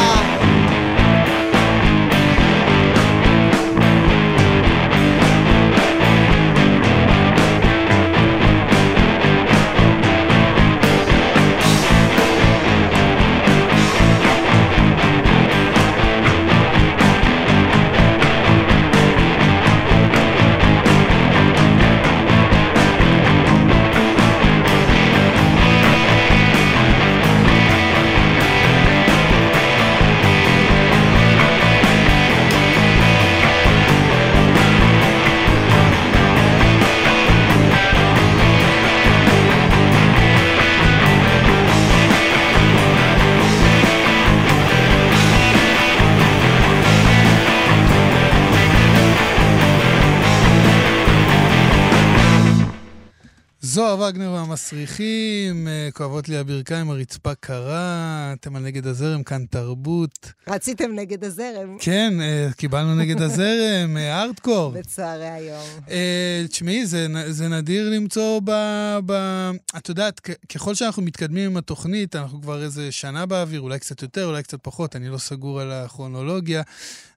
וגנר 54.73 54.79
והמסריחים, 54.79 55.67
אה, 55.67 55.89
כואבות 55.93 56.29
לי 56.29 56.37
הברכיים, 56.37 56.89
הרצפה 56.89 57.35
קרה, 57.35 58.33
אתם 58.33 58.55
על 58.55 58.63
נגד 58.63 58.87
הזרם, 58.87 59.23
כאן 59.23 59.45
תרבות. 59.49 60.31
רציתם 60.47 60.91
נגד 60.95 61.23
הזרם. 61.23 61.77
כן, 61.79 62.13
אה, 62.21 62.49
קיבלנו 62.57 62.95
נגד 62.95 63.21
הזרם, 63.21 63.97
אה, 63.97 64.21
ארטקור. 64.23 64.71
בצערי 64.71 65.29
היום. 65.29 65.65
תשמעי, 66.49 66.85
זה, 66.85 67.07
זה 67.29 67.47
נדיר 67.47 67.89
למצוא 67.89 68.41
ב... 68.43 68.51
ב... 69.05 69.13
את 69.77 69.89
יודעת, 69.89 70.19
ככל 70.53 70.75
שאנחנו 70.75 71.03
מתקדמים 71.03 71.51
עם 71.51 71.57
התוכנית, 71.57 72.15
אנחנו 72.15 72.41
כבר 72.41 72.63
איזה 72.63 72.91
שנה 72.91 73.25
באוויר, 73.25 73.61
אולי 73.61 73.79
קצת 73.79 74.01
יותר, 74.01 74.25
אולי 74.25 74.43
קצת 74.43 74.59
פחות, 74.61 74.95
אני 74.95 75.09
לא 75.09 75.17
סגור 75.17 75.61
על 75.61 75.71
הכרונולוגיה. 75.71 76.61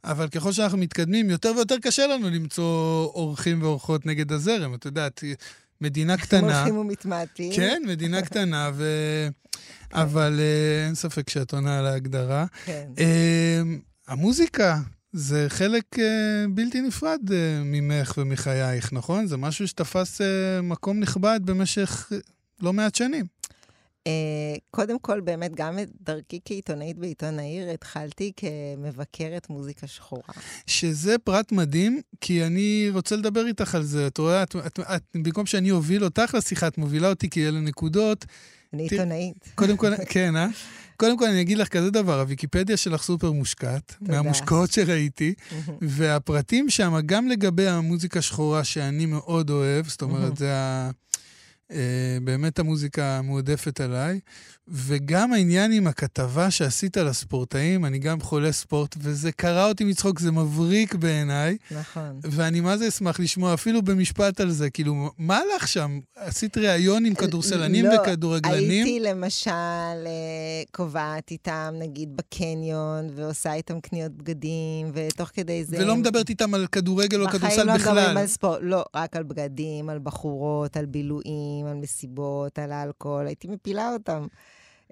אבל 0.04 0.28
ככל 0.28 0.52
שאנחנו 0.52 0.78
מתקדמים, 0.78 1.30
יותר 1.30 1.52
ויותר 1.56 1.76
קשה 1.82 2.06
לנו 2.06 2.30
למצוא 2.30 3.04
אורחים 3.04 3.62
ואורחות 3.62 4.06
נגד 4.06 4.32
הזרם. 4.32 4.74
את 4.74 4.84
יודעת, 4.84 5.24
מדינה 5.82 6.16
קטנה. 6.16 6.58
הולכים 6.58 6.76
ומתמעטים. 6.76 7.52
כן, 7.56 7.82
מדינה 7.86 8.22
קטנה, 8.28 8.70
ו... 8.74 8.84
כן. 9.52 9.98
אבל 9.98 10.40
uh, 10.40 10.86
אין 10.86 10.94
ספק 10.94 11.30
שאת 11.30 11.52
עונה 11.52 11.78
על 11.78 11.86
ההגדרה. 11.86 12.46
כן. 12.64 12.88
Uh, 12.96 13.00
המוזיקה 14.08 14.78
זה 15.12 15.46
חלק 15.48 15.84
uh, 15.94 15.98
בלתי 16.50 16.80
נפרד 16.80 17.20
ממך 17.64 18.14
ומחייך, 18.18 18.92
נכון? 18.92 19.26
זה 19.26 19.36
משהו 19.36 19.68
שתפס 19.68 20.20
מקום 20.62 21.00
נכבד 21.00 21.40
במשך 21.44 22.12
לא 22.60 22.72
מעט 22.72 22.94
שנים. 22.94 23.24
Uh, 24.08 24.60
קודם 24.70 24.98
כל, 24.98 25.20
באמת, 25.20 25.54
גם 25.54 25.78
את 25.78 25.88
דרכי 26.00 26.40
כעיתונאית 26.44 26.98
בעיתון 26.98 27.38
העיר 27.38 27.70
התחלתי 27.70 28.32
כמבקרת 28.36 29.50
מוזיקה 29.50 29.86
שחורה. 29.86 30.22
שזה 30.66 31.18
פרט 31.18 31.52
מדהים, 31.52 32.00
כי 32.20 32.44
אני 32.44 32.88
רוצה 32.92 33.16
לדבר 33.16 33.46
איתך 33.46 33.74
על 33.74 33.82
זה. 33.82 34.06
את 34.06 34.18
רואה, 34.18 34.42
את, 34.42 34.56
את, 34.66 34.80
את, 34.80 35.02
במקום 35.14 35.46
שאני 35.46 35.70
אוביל 35.70 36.04
אותך 36.04 36.34
לשיחה, 36.34 36.66
את 36.66 36.78
מובילה 36.78 37.08
אותי 37.08 37.30
כי 37.30 37.48
אלה 37.48 37.60
נקודות. 37.60 38.24
אני 38.72 38.82
עיתונאית. 38.82 39.52
קודם 39.54 39.76
כל, 39.76 39.96
כן, 40.12 40.36
אה? 40.36 40.46
קודם 40.96 41.18
כל 41.18 41.24
אני 41.24 41.40
אגיד 41.40 41.58
לך 41.58 41.68
כזה 41.68 41.90
דבר, 41.90 42.20
הוויקיפדיה 42.20 42.76
שלך 42.76 43.02
סופר 43.02 43.32
מושקעת, 43.32 43.96
מהמושקעות 44.00 44.72
שראיתי, 44.72 45.34
והפרטים 45.82 46.70
שם, 46.70 46.94
גם 47.06 47.28
לגבי 47.28 47.68
המוזיקה 47.68 48.22
שחורה 48.22 48.64
שאני 48.64 49.06
מאוד 49.06 49.50
אוהב, 49.50 49.88
זאת 49.88 50.02
אומרת, 50.02 50.36
זה 50.36 50.54
ה... 50.54 50.90
אה, 51.72 52.18
באמת 52.24 52.58
המוזיקה 52.58 53.18
המועדפת 53.18 53.80
עליי. 53.80 54.20
וגם 54.68 55.32
העניין 55.32 55.72
עם 55.72 55.86
הכתבה 55.86 56.50
שעשית 56.50 56.96
על 56.96 57.08
הספורטאים, 57.08 57.84
אני 57.84 57.98
גם 57.98 58.20
חולה 58.20 58.52
ספורט, 58.52 58.96
וזה 58.98 59.32
קרע 59.32 59.68
אותי 59.68 59.84
מצחוק, 59.84 60.20
זה 60.20 60.32
מבריק 60.32 60.94
בעיניי. 60.94 61.56
נכון. 61.70 62.20
ואני 62.22 62.60
מה 62.60 62.76
זה 62.76 62.88
אשמח 62.88 63.20
לשמוע, 63.20 63.54
אפילו 63.54 63.82
במשפט 63.82 64.40
על 64.40 64.50
זה, 64.50 64.70
כאילו, 64.70 65.10
מה 65.18 65.38
הלך 65.38 65.68
שם? 65.68 66.00
עשית 66.16 66.58
ראיון 66.58 67.04
עם 67.04 67.14
כדורסלנים 67.14 67.84
לא, 67.84 67.94
וכדורגלנים? 67.94 68.86
הייתי 68.86 69.00
למשל 69.00 69.50
אה, 69.50 70.62
קובעת 70.72 71.30
איתם, 71.30 71.74
נגיד, 71.78 72.16
בקניון, 72.16 73.08
ועושה 73.14 73.54
איתם 73.54 73.80
קניות 73.80 74.12
בגדים, 74.12 74.90
ותוך 74.94 75.30
כדי 75.34 75.64
זה... 75.64 75.76
ולא 75.78 75.96
מדברת 75.96 76.28
איתם 76.28 76.54
על 76.54 76.66
כדורגל 76.66 77.20
או 77.22 77.28
כדורסל 77.28 77.46
בכלל. 77.46 77.78
בחיים 77.78 77.94
לא 77.96 78.02
מדברים 78.02 78.16
על 78.16 78.26
ספורט, 78.26 78.58
לא, 78.62 78.84
רק 78.96 79.16
על 79.16 79.22
בגדים, 79.22 79.90
על 79.90 79.98
בחורות, 79.98 80.76
על 80.76 80.86
בילויים, 80.86 81.66
על 81.66 81.74
מסיבות, 81.74 82.58
על 82.58 82.72
אלכוהול, 82.72 83.26
הייתי 83.26 83.48
מפילה 83.48 83.92
אותם. 83.92 84.26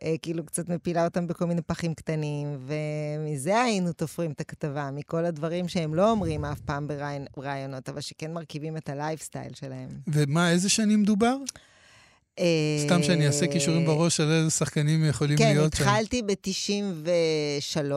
אה, 0.02 0.14
כאילו 0.22 0.46
קצת 0.46 0.68
מפילה 0.68 1.04
אותם 1.04 1.26
בכל 1.26 1.44
מיני 1.44 1.62
פחים 1.62 1.94
קטנים, 1.94 2.58
ומזה 2.60 3.62
היינו 3.62 3.92
תופרים 3.92 4.32
את 4.32 4.40
הכתבה, 4.40 4.90
מכל 4.92 5.24
הדברים 5.24 5.68
שהם 5.68 5.94
לא 5.94 6.10
אומרים 6.10 6.44
אף 6.44 6.60
פעם 6.60 6.88
בראיונות, 7.36 7.88
אבל 7.88 8.00
שכן 8.00 8.32
מרכיבים 8.32 8.76
את 8.76 8.88
הלייפסטייל 8.88 9.54
שלהם. 9.54 9.88
ומה, 10.06 10.50
איזה 10.50 10.68
שנים 10.68 11.04
דובר? 11.04 11.36
סתם 12.86 13.02
שאני 13.02 13.26
אעשה 13.26 13.46
קישורים 13.46 13.86
בראש 13.86 14.20
על 14.20 14.32
איזה 14.32 14.50
שחקנים 14.50 15.04
יכולים 15.04 15.38
כן, 15.38 15.52
להיות 15.52 15.72
שם. 15.72 15.84
כן, 15.84 15.90
התחלתי 15.90 16.22
ב-93, 16.22 17.92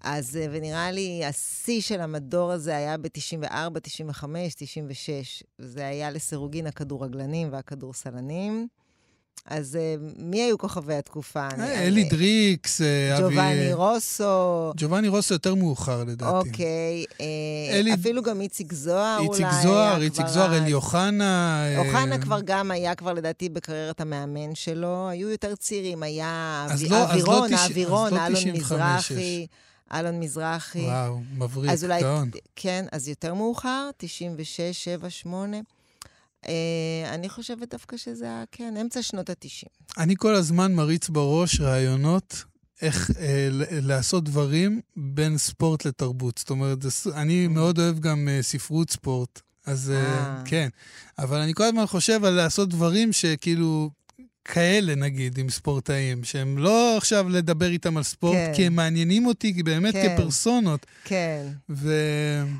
אז, 0.00 0.36
אה, 0.36 0.46
ונראה 0.50 0.90
לי 0.90 1.24
השיא 1.24 1.80
של 1.80 2.00
המדור 2.00 2.52
הזה 2.52 2.76
היה 2.76 2.96
ב-94, 2.96 3.80
95, 3.82 4.54
96. 4.54 5.42
זה 5.58 5.86
היה 5.86 6.10
לסירוגין 6.10 6.66
הכדורגלנים 6.66 7.52
והכדורסלנים. 7.52 8.68
אז 9.46 9.76
אה, 9.76 9.94
מי 10.16 10.42
היו 10.42 10.58
כוכבי 10.58 10.94
התקופה? 10.94 11.48
אה, 11.58 11.86
אלי 11.86 12.04
דריקס, 12.04 12.80
אבי... 12.80 13.22
ג'ובאני 13.22 13.72
רוסו. 13.72 14.72
ג'ובאני 14.76 15.08
רוסו 15.08 15.34
יותר 15.34 15.54
מאוחר, 15.54 16.04
לדעתי. 16.04 16.48
אוקיי. 16.48 17.04
אפילו 17.94 18.22
גם 18.22 18.40
איציק 18.40 18.72
זוהר 18.72 19.20
איציק 19.20 19.46
אולי. 19.46 19.62
זוהר, 19.62 20.02
איציק 20.02 20.26
זוהר, 20.26 20.56
אלי 20.56 20.74
אוחנה. 20.74 21.64
אוחנה 21.78 22.18
כבר 22.18 22.40
גם 22.44 22.70
היה 22.70 22.94
כבר, 22.94 23.12
לדעתי, 23.12 23.48
בקריירת 23.48 24.00
המאמן 24.00 24.54
שלו. 24.54 25.08
היו 25.08 25.30
יותר 25.30 25.54
צעירים, 25.54 26.02
היה 26.02 26.66
אווירון, 26.70 27.52
האווירון, 27.54 28.12
אלון 28.16 28.50
מזרחי. 28.52 29.46
אלון 29.94 30.20
מזרחי. 30.20 30.86
וואו, 30.86 31.18
מבריק, 31.36 31.70
אז 31.70 31.84
אולי, 31.84 32.02
גאון. 32.02 32.30
כן, 32.56 32.84
אז 32.92 33.08
יותר 33.08 33.34
מאוחר, 33.34 33.90
96, 33.96 34.84
7, 34.84 35.10
8. 35.10 35.56
Uh, 36.44 36.48
אני 37.08 37.28
חושבת 37.28 37.70
דווקא 37.70 37.96
שזה 37.96 38.24
היה, 38.24 38.44
כן, 38.52 38.74
אמצע 38.80 39.02
שנות 39.02 39.30
ה-90. 39.30 39.68
אני 39.98 40.14
כל 40.16 40.34
הזמן 40.34 40.74
מריץ 40.74 41.08
בראש 41.08 41.60
רעיונות 41.60 42.44
איך 42.82 43.10
uh, 43.10 43.14
לעשות 43.70 44.24
דברים 44.24 44.80
בין 44.96 45.38
ספורט 45.38 45.84
לתרבות. 45.84 46.38
זאת 46.38 46.50
אומרת, 46.50 46.78
אני 47.14 47.46
mm. 47.46 47.48
מאוד 47.48 47.78
אוהב 47.78 47.98
גם 47.98 48.28
uh, 48.28 48.42
ספרות 48.42 48.90
ספורט. 48.90 49.40
אז 49.66 49.92
uh, 49.96 50.48
כן, 50.48 50.68
אבל 51.18 51.38
אני 51.38 51.54
כל 51.54 51.62
הזמן 51.62 51.86
חושב 51.86 52.24
על 52.24 52.34
לעשות 52.34 52.68
דברים 52.68 53.12
שכאילו 53.12 53.90
כאלה, 54.48 54.94
נגיד, 54.94 55.38
עם 55.38 55.50
ספורטאים, 55.50 56.24
שהם 56.24 56.58
לא 56.58 56.96
עכשיו 56.96 57.28
לדבר 57.28 57.70
איתם 57.70 57.96
על 57.96 58.02
ספורט, 58.02 58.34
כן. 58.34 58.52
כי 58.54 58.66
הם 58.66 58.76
מעניינים 58.76 59.26
אותי 59.26 59.62
באמת 59.62 59.94
כן. 59.94 60.16
כפרסונות. 60.16 60.86
כן. 61.04 61.46
ו... 61.70 61.92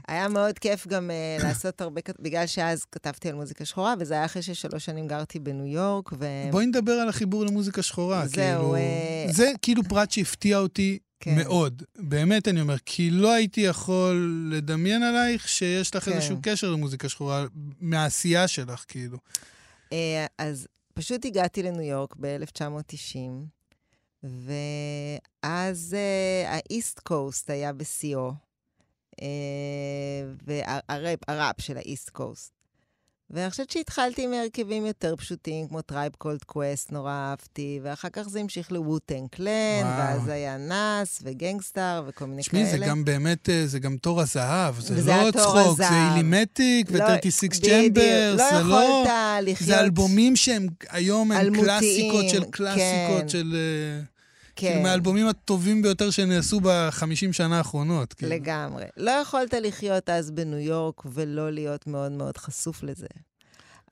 היה 0.08 0.28
מאוד 0.28 0.58
כיף 0.58 0.86
גם 0.86 1.10
uh, 1.10 1.42
לעשות 1.44 1.80
הרבה, 1.80 2.00
בגלל 2.20 2.46
שאז 2.46 2.84
כתבתי 2.92 3.28
על 3.28 3.34
מוזיקה 3.34 3.64
שחורה, 3.64 3.94
וזה 3.98 4.14
היה 4.14 4.24
אחרי 4.24 4.42
ששלוש 4.42 4.84
שנים 4.84 5.08
גרתי 5.08 5.38
בניו 5.38 5.66
יורק, 5.66 6.12
ו... 6.12 6.26
בואי 6.50 6.66
נדבר 6.66 6.92
על 6.92 7.08
החיבור 7.08 7.46
למוזיקה 7.46 7.82
שחורה. 7.82 8.26
זהו. 8.26 8.34
כאילו, 8.34 8.76
uh... 8.76 9.32
זה 9.32 9.52
כאילו 9.62 9.82
פרט 9.82 10.10
שהפתיע 10.10 10.58
אותי 10.58 10.98
כן. 11.20 11.36
מאוד. 11.36 11.82
באמת, 11.98 12.48
אני 12.48 12.60
אומר, 12.60 12.76
כי 12.86 13.10
לא 13.10 13.32
הייתי 13.32 13.60
יכול 13.60 14.48
לדמיין 14.50 15.02
עלייך 15.02 15.48
שיש 15.48 15.94
לך 15.94 16.04
כן. 16.04 16.12
איזשהו 16.12 16.36
קשר 16.42 16.70
למוזיקה 16.70 17.08
שחורה, 17.08 17.44
מהעשייה 17.80 18.48
שלך, 18.48 18.84
כאילו. 18.88 19.18
Uh, 19.90 19.94
אז 20.38 20.66
פשוט 20.98 21.24
הגעתי 21.24 21.62
לניו 21.62 21.82
יורק 21.82 22.14
ב-1990, 22.20 23.16
ואז 24.22 25.96
האיסט 26.46 26.98
קוסט 26.98 27.50
היה 27.50 27.72
בשיאו, 27.72 28.32
uh, 29.10 29.24
והראפ 30.44 31.18
הראפ 31.28 31.60
של 31.60 31.76
האיסט 31.76 32.10
קוסט. 32.10 32.57
ואני 33.30 33.50
חושבת 33.50 33.70
שהתחלתי 33.70 34.24
עם 34.24 34.32
הרכבים 34.32 34.86
יותר 34.86 35.16
פשוטים, 35.16 35.68
כמו 35.68 35.82
Tribe 35.82 36.12
Called 36.18 36.42
Quest, 36.42 36.92
נורא 36.92 37.12
אהבתי, 37.12 37.80
ואחר 37.82 38.08
כך 38.08 38.28
זה 38.28 38.40
המשיך 38.40 38.72
ל 38.72 38.79
Wu-Tang 38.79 39.26
Clan, 39.30 39.82
ואז 39.84 40.28
היה 40.28 40.56
Nas 40.56 41.20
ו 41.22 41.30
Gang 41.30 41.62
Starr 41.62 42.02
וכל 42.06 42.26
מיני 42.26 42.42
שמי, 42.42 42.58
כאלה. 42.58 42.70
שמי, 42.70 42.78
זה 42.78 42.86
גם 42.86 43.04
באמת, 43.04 43.48
אה, 43.48 43.66
זה 43.66 43.78
גם 43.78 43.96
תור 43.96 44.20
הזהב, 44.20 44.80
זה 44.80 45.16
לא 45.16 45.30
צחוק, 45.30 45.76
זה 45.76 45.84
Illmatic 45.88 46.90
לא, 46.90 47.04
ו-36 47.04 47.60
Chambers, 47.60 48.34
לא 48.36 48.50
זה 48.50 48.62
לא... 48.62 49.04
לחיות... 49.42 49.68
זה 49.68 49.80
אלבומים 49.80 50.36
שהם 50.36 50.66
היום 50.90 51.32
הם 51.32 51.54
קלאסיקות 51.54 52.28
של 52.28 52.44
קלאסיקות 52.44 53.22
כן. 53.22 53.28
של... 53.28 53.56
כן. 54.58 54.66
כאילו 54.66 54.82
מהאלבומים 54.82 55.26
הטובים 55.26 55.82
ביותר 55.82 56.10
שנעשו 56.10 56.60
בחמישים 56.62 57.32
שנה 57.32 57.58
האחרונות. 57.58 58.12
כאילו. 58.12 58.32
לגמרי. 58.32 58.84
לא 58.96 59.10
יכולת 59.10 59.54
לחיות 59.54 60.08
אז 60.10 60.30
בניו 60.30 60.58
יורק 60.58 61.02
ולא 61.04 61.50
להיות 61.50 61.86
מאוד 61.86 62.12
מאוד 62.12 62.36
חשוף 62.36 62.82
לזה. 62.82 63.06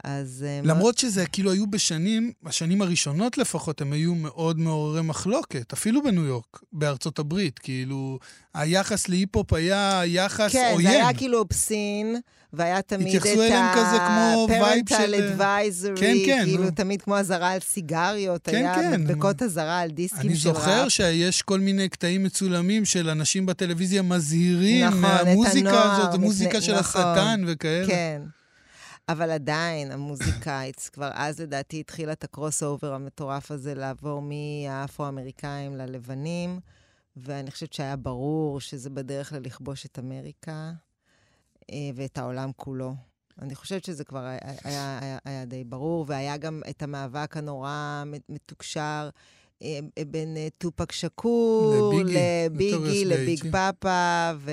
אז... 0.05 0.45
אה, 0.49 0.61
למרות 0.65 0.99
שזה 0.99 1.27
כאילו 1.27 1.53
היו 1.53 1.67
בשנים, 1.67 2.33
בשנים 2.43 2.83
הראשונות 2.83 3.39
לפחות, 3.39 3.81
הם 3.81 3.93
היו 3.93 4.15
מאוד 4.15 4.59
מעוררי 4.59 5.03
מחלוקת, 5.03 5.73
אפילו 5.73 6.03
בניו 6.03 6.25
יורק, 6.25 6.61
בארצות 6.73 7.19
הברית. 7.19 7.59
כאילו, 7.59 8.19
היחס 8.55 9.09
להיפ-הופ 9.09 9.53
היה 9.53 10.03
יחס 10.05 10.53
כן, 10.53 10.71
עוין. 10.73 10.87
כן, 10.87 10.93
זה 10.93 10.99
היה 10.99 11.15
כאילו 11.15 11.39
אובסין, 11.39 12.17
והיה 12.53 12.83
תמיד 12.83 13.17
את 13.17 13.27
ה-parental 13.27 14.93
advisory, 14.93 16.01
כן, 16.01 16.17
כן, 16.27 16.43
כאילו 16.45 16.65
נו. 16.65 16.71
תמיד 16.71 17.03
כמו 17.03 17.19
אזהרה 17.19 17.51
על 17.51 17.61
סיגריות, 17.61 18.45
כן, 18.45 18.57
היה 18.57 18.75
כן. 18.75 19.01
מדבקות 19.01 19.43
אזהרה 19.43 19.81
על 19.81 19.91
דיסקים 19.91 20.37
של 20.37 20.49
ראפ. 20.49 20.57
אני 20.57 20.65
זוכר 20.65 20.89
שיש 20.89 21.43
כל 21.43 21.61
מיני 21.61 21.89
קטעים 21.89 22.25
מצולמים 22.25 22.85
של 22.85 23.09
אנשים 23.09 23.47
בטלוויזיה 23.47 24.03
מזהירים 24.03 24.87
נכון, 24.87 25.01
מהמוזיקה 25.01 25.93
הזאת, 25.93 26.13
זו 26.13 26.19
מוזיקה 26.19 26.61
של 26.61 26.79
נכון, 26.79 27.03
השטן 27.03 27.45
וכאלה. 27.47 27.87
כן. 27.87 28.23
אבל 29.09 29.31
עדיין, 29.31 29.93
המוזיקאית, 29.93 30.91
כבר 30.93 31.11
אז 31.15 31.41
לדעתי 31.41 31.81
התחילה 31.81 32.13
את 32.13 32.25
הקרוס 32.25 32.63
אובר 32.63 32.93
המטורף 32.93 33.51
הזה 33.51 33.75
לעבור 33.75 34.23
מהאפרו-אמריקאים 34.23 35.77
ללבנים, 35.77 36.61
ואני 37.17 37.51
חושבת 37.51 37.73
שהיה 37.73 37.97
ברור 37.97 38.61
שזה 38.61 38.91
בדרך 38.91 39.33
ללכבוש 39.33 39.87
את 39.87 39.99
אמריקה 39.99 40.73
אה, 41.71 41.91
ואת 41.95 42.19
העולם 42.19 42.51
כולו. 42.57 42.95
אני 43.43 43.55
חושבת 43.55 43.85
שזה 43.85 44.05
כבר 44.05 44.25
היה, 44.25 44.39
היה, 44.65 44.99
היה, 45.03 45.19
היה 45.25 45.45
די 45.45 45.65
ברור, 45.65 46.05
והיה 46.09 46.37
גם 46.37 46.63
את 46.71 46.83
המאבק 46.83 47.37
הנורא 47.37 48.05
מתוקשר 48.29 49.11
אה, 49.63 49.79
בין 50.07 50.37
אה, 50.37 50.49
טופק 50.59 50.93
שקור 50.93 51.93
לביגי, 52.05 53.05
לביג 53.05 53.51
פאפה, 53.53 54.31
ו... 54.39 54.51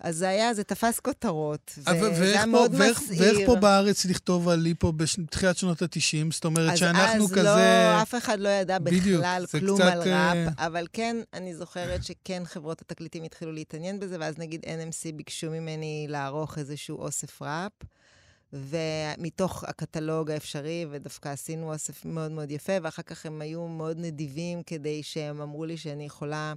אז 0.00 0.16
זה 0.16 0.28
היה, 0.28 0.54
זה 0.54 0.64
תפס 0.64 1.00
כותרות, 1.00 1.78
וזה 1.78 2.24
היה 2.24 2.46
מאוד 2.46 2.74
ואיך, 2.74 3.00
מסעיר. 3.02 3.22
ואיך 3.22 3.46
פה 3.46 3.56
בארץ 3.56 4.04
לכתוב 4.04 4.48
על 4.48 4.58
ליפו 4.58 4.92
בתחילת 4.92 5.56
שנות 5.56 5.82
ה-90? 5.82 6.32
זאת 6.32 6.44
אומרת 6.44 6.76
שאנחנו 6.76 7.24
אז 7.24 7.32
כזה... 7.32 7.50
אז 7.50 7.96
לא, 7.96 8.02
אף 8.02 8.14
אחד 8.14 8.40
לא 8.40 8.48
ידע 8.48 8.78
בדיוק, 8.78 9.20
בכלל 9.20 9.44
כלום 9.50 9.80
קצת, 9.80 9.92
על 9.92 9.98
ראפ, 9.98 10.48
uh... 10.48 10.66
אבל 10.66 10.86
כן, 10.92 11.16
אני 11.34 11.54
זוכרת 11.54 12.04
שכן 12.04 12.42
חברות 12.44 12.80
התקליטים 12.80 13.24
התחילו 13.24 13.52
להתעניין 13.52 14.00
בזה, 14.00 14.16
ואז 14.20 14.38
נגיד 14.38 14.64
NMC 14.64 15.12
ביקשו 15.16 15.50
ממני 15.50 16.06
לערוך 16.08 16.58
איזשהו 16.58 16.98
אוסף 16.98 17.42
ראפ. 17.42 17.72
ומתוך 18.52 19.64
הקטלוג 19.64 20.30
האפשרי, 20.30 20.86
ודווקא 20.90 21.28
עשינו 21.28 21.72
אוסף 21.72 22.04
מאוד 22.04 22.30
מאוד 22.30 22.50
יפה, 22.50 22.72
ואחר 22.82 23.02
כך 23.02 23.26
הם 23.26 23.40
היו 23.40 23.68
מאוד 23.68 23.98
נדיבים 23.98 24.62
כדי 24.62 25.02
שהם 25.02 25.40
אמרו 25.40 25.64
לי 25.64 25.76
שאני 25.76 26.04
יכולה 26.04 26.48
אה, 26.48 26.54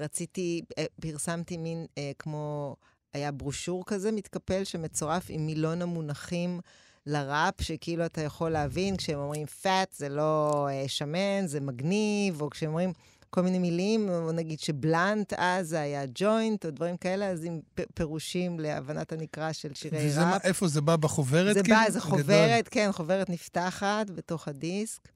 רציתי, 0.00 0.62
אה, 0.78 0.84
פרסמתי 1.00 1.56
מין 1.56 1.86
אה, 1.98 2.12
כמו, 2.18 2.76
היה 3.12 3.32
ברושור 3.32 3.84
כזה 3.86 4.12
מתקפל 4.12 4.64
שמצורף 4.64 5.26
עם 5.28 5.46
מילון 5.46 5.82
המונחים 5.82 6.60
לראפ, 7.06 7.60
שכאילו 7.60 8.06
אתה 8.06 8.20
יכול 8.20 8.50
להבין, 8.50 8.96
כשהם 8.96 9.18
אומרים 9.18 9.46
פאט 9.46 9.92
זה 9.92 10.08
לא 10.08 10.68
שמן, 10.86 11.46
זה 11.46 11.60
מגניב, 11.60 12.40
או 12.40 12.50
כשהם 12.50 12.68
אומרים... 12.68 12.92
כל 13.34 13.40
מיני 13.40 13.58
מילים, 13.58 14.08
או 14.08 14.32
נגיד 14.32 14.60
שבלנט 14.60 15.32
אז 15.36 15.68
זה 15.68 15.80
היה 15.80 16.02
ג'וינט, 16.14 16.66
או 16.66 16.70
דברים 16.70 16.96
כאלה, 16.96 17.26
אז 17.26 17.44
עם 17.44 17.60
פירושים 17.94 18.60
להבנת 18.60 19.12
הנקרא 19.12 19.52
של 19.52 19.74
שירי 19.74 19.98
ראפ. 19.98 20.06
וזה 20.06 20.20
איפה 20.44 20.68
זה 20.68 20.80
בא 20.80 20.96
בחוברת? 20.96 21.54
זה 21.54 21.62
כאילו? 21.62 21.76
בא, 21.76 21.90
זה 21.90 22.00
חוברת, 22.00 22.68
כן, 22.68 22.92
חוברת 22.92 23.30
נפתחת 23.30 24.10
בתוך 24.10 24.48
הדיסק. 24.48 25.08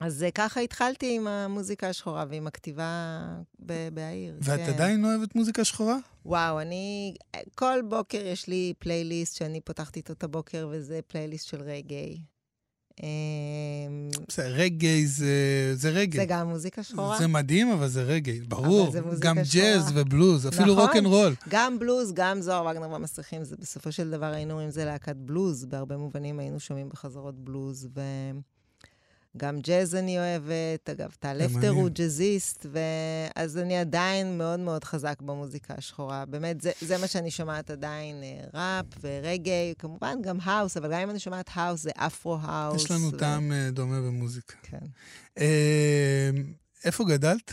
אז 0.00 0.24
ככה 0.34 0.60
התחלתי 0.60 1.16
עם 1.16 1.26
המוזיקה 1.26 1.88
השחורה 1.88 2.24
ועם 2.28 2.46
הכתיבה 2.46 3.20
בעיר. 3.92 4.38
ואת 4.42 4.60
כן. 4.60 4.72
עדיין 4.72 5.04
אוהבת 5.04 5.34
מוזיקה 5.34 5.64
שחורה? 5.64 5.96
וואו, 6.24 6.60
אני... 6.60 7.14
כל 7.54 7.78
בוקר 7.88 8.26
יש 8.26 8.48
לי 8.48 8.72
פלייליסט 8.78 9.36
שאני 9.36 9.60
פותחת 9.60 9.96
איתו 9.96 10.12
את 10.12 10.24
הבוקר, 10.24 10.68
וזה 10.70 11.00
פלייליסט 11.06 11.46
של 11.46 11.62
רגעי. 11.62 12.20
אמ, 13.02 14.10
בסדר, 14.28 14.52
רגעי 14.54 15.06
זה, 15.06 15.34
זה 15.74 15.90
רגעי. 15.90 16.20
זה 16.20 16.26
גם 16.26 16.48
מוזיקה 16.48 16.82
שחורה. 16.82 17.18
זה 17.18 17.26
מדהים, 17.26 17.70
אבל 17.70 17.88
זה 17.88 18.02
רגעי, 18.02 18.40
ברור. 18.40 18.90
זה 18.90 19.00
גם 19.18 19.36
ג'אז 19.54 19.92
ובלוז, 19.94 20.48
אפילו 20.48 20.74
נכון, 20.74 20.86
רוקנרול. 20.86 21.34
גם 21.48 21.78
בלוז, 21.78 22.12
גם 22.14 22.40
זוהר 22.40 22.66
וגנר 22.66 22.90
והמסריחים, 22.90 23.44
זה 23.44 23.56
בסופו 23.56 23.92
של 23.92 24.10
דבר 24.10 24.26
היינו 24.26 24.60
עם 24.60 24.70
זה 24.70 24.84
להקת 24.84 25.16
בלוז, 25.16 25.64
בהרבה 25.64 25.96
מובנים 25.96 26.38
היינו 26.38 26.60
שומעים 26.60 26.88
בחזרות 26.88 27.44
בלוז, 27.44 27.88
ו... 27.94 28.00
גם 29.36 29.60
ג'אז 29.60 29.94
אני 29.94 30.18
אוהבת, 30.18 30.90
אגב, 30.90 31.10
טל 31.18 31.40
אפטר 31.46 31.68
הוא 31.68 31.88
ג'אזיסט, 31.88 32.66
אז 33.34 33.58
אני 33.58 33.78
עדיין 33.78 34.38
מאוד 34.38 34.60
מאוד 34.60 34.84
חזק 34.84 35.22
במוזיקה 35.22 35.74
השחורה. 35.78 36.24
באמת, 36.26 36.60
זה, 36.60 36.72
זה 36.80 36.98
מה 36.98 37.06
שאני 37.06 37.30
שומעת 37.30 37.70
עדיין, 37.70 38.22
אה, 38.22 38.44
ראפ 38.54 38.86
ורגאיי, 39.00 39.74
כמובן 39.78 40.22
גם 40.22 40.38
האוס, 40.42 40.76
אבל 40.76 40.92
גם 40.92 41.00
אם 41.00 41.10
אני 41.10 41.18
שומעת 41.18 41.50
האוס, 41.54 41.82
זה 41.82 41.90
אפרו-האוס. 41.96 42.84
יש 42.84 42.90
לנו 42.90 43.12
ו... 43.12 43.18
טעם 43.18 43.52
אה, 43.52 43.70
דומה 43.70 44.00
במוזיקה. 44.00 44.54
כן. 44.62 44.86
אה, 45.38 46.30
איפה 46.84 47.04
גדלת? 47.04 47.52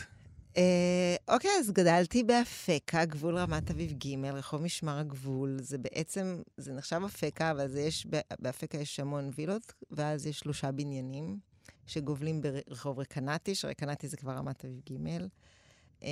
אוקיי, 1.27 1.51
אז 1.59 1.71
גדלתי 1.71 2.23
באפקה, 2.23 3.05
גבול 3.05 3.37
רמת 3.37 3.71
אביב 3.71 3.91
ג', 3.91 4.25
רחוב 4.25 4.61
משמר 4.61 4.99
הגבול. 4.99 5.57
זה 5.61 5.77
בעצם, 5.77 6.41
זה 6.57 6.73
נחשב 6.73 7.01
אפקה, 7.05 7.51
אבל 7.51 7.67
זה 7.67 7.81
יש, 7.81 8.07
באפקה 8.39 8.77
יש 8.77 8.99
המון 8.99 9.29
וילות, 9.35 9.73
ואז 9.91 10.27
יש 10.27 10.39
שלושה 10.39 10.71
בניינים 10.71 11.37
שגובלים 11.87 12.41
ברחוב 12.41 12.99
רקנטי, 12.99 13.55
שרקנטי 13.55 14.07
זה 14.07 14.17
כבר 14.17 14.31
רמת 14.31 14.65
אביב 14.65 14.79
ג'. 14.89 15.27
אה, 16.03 16.09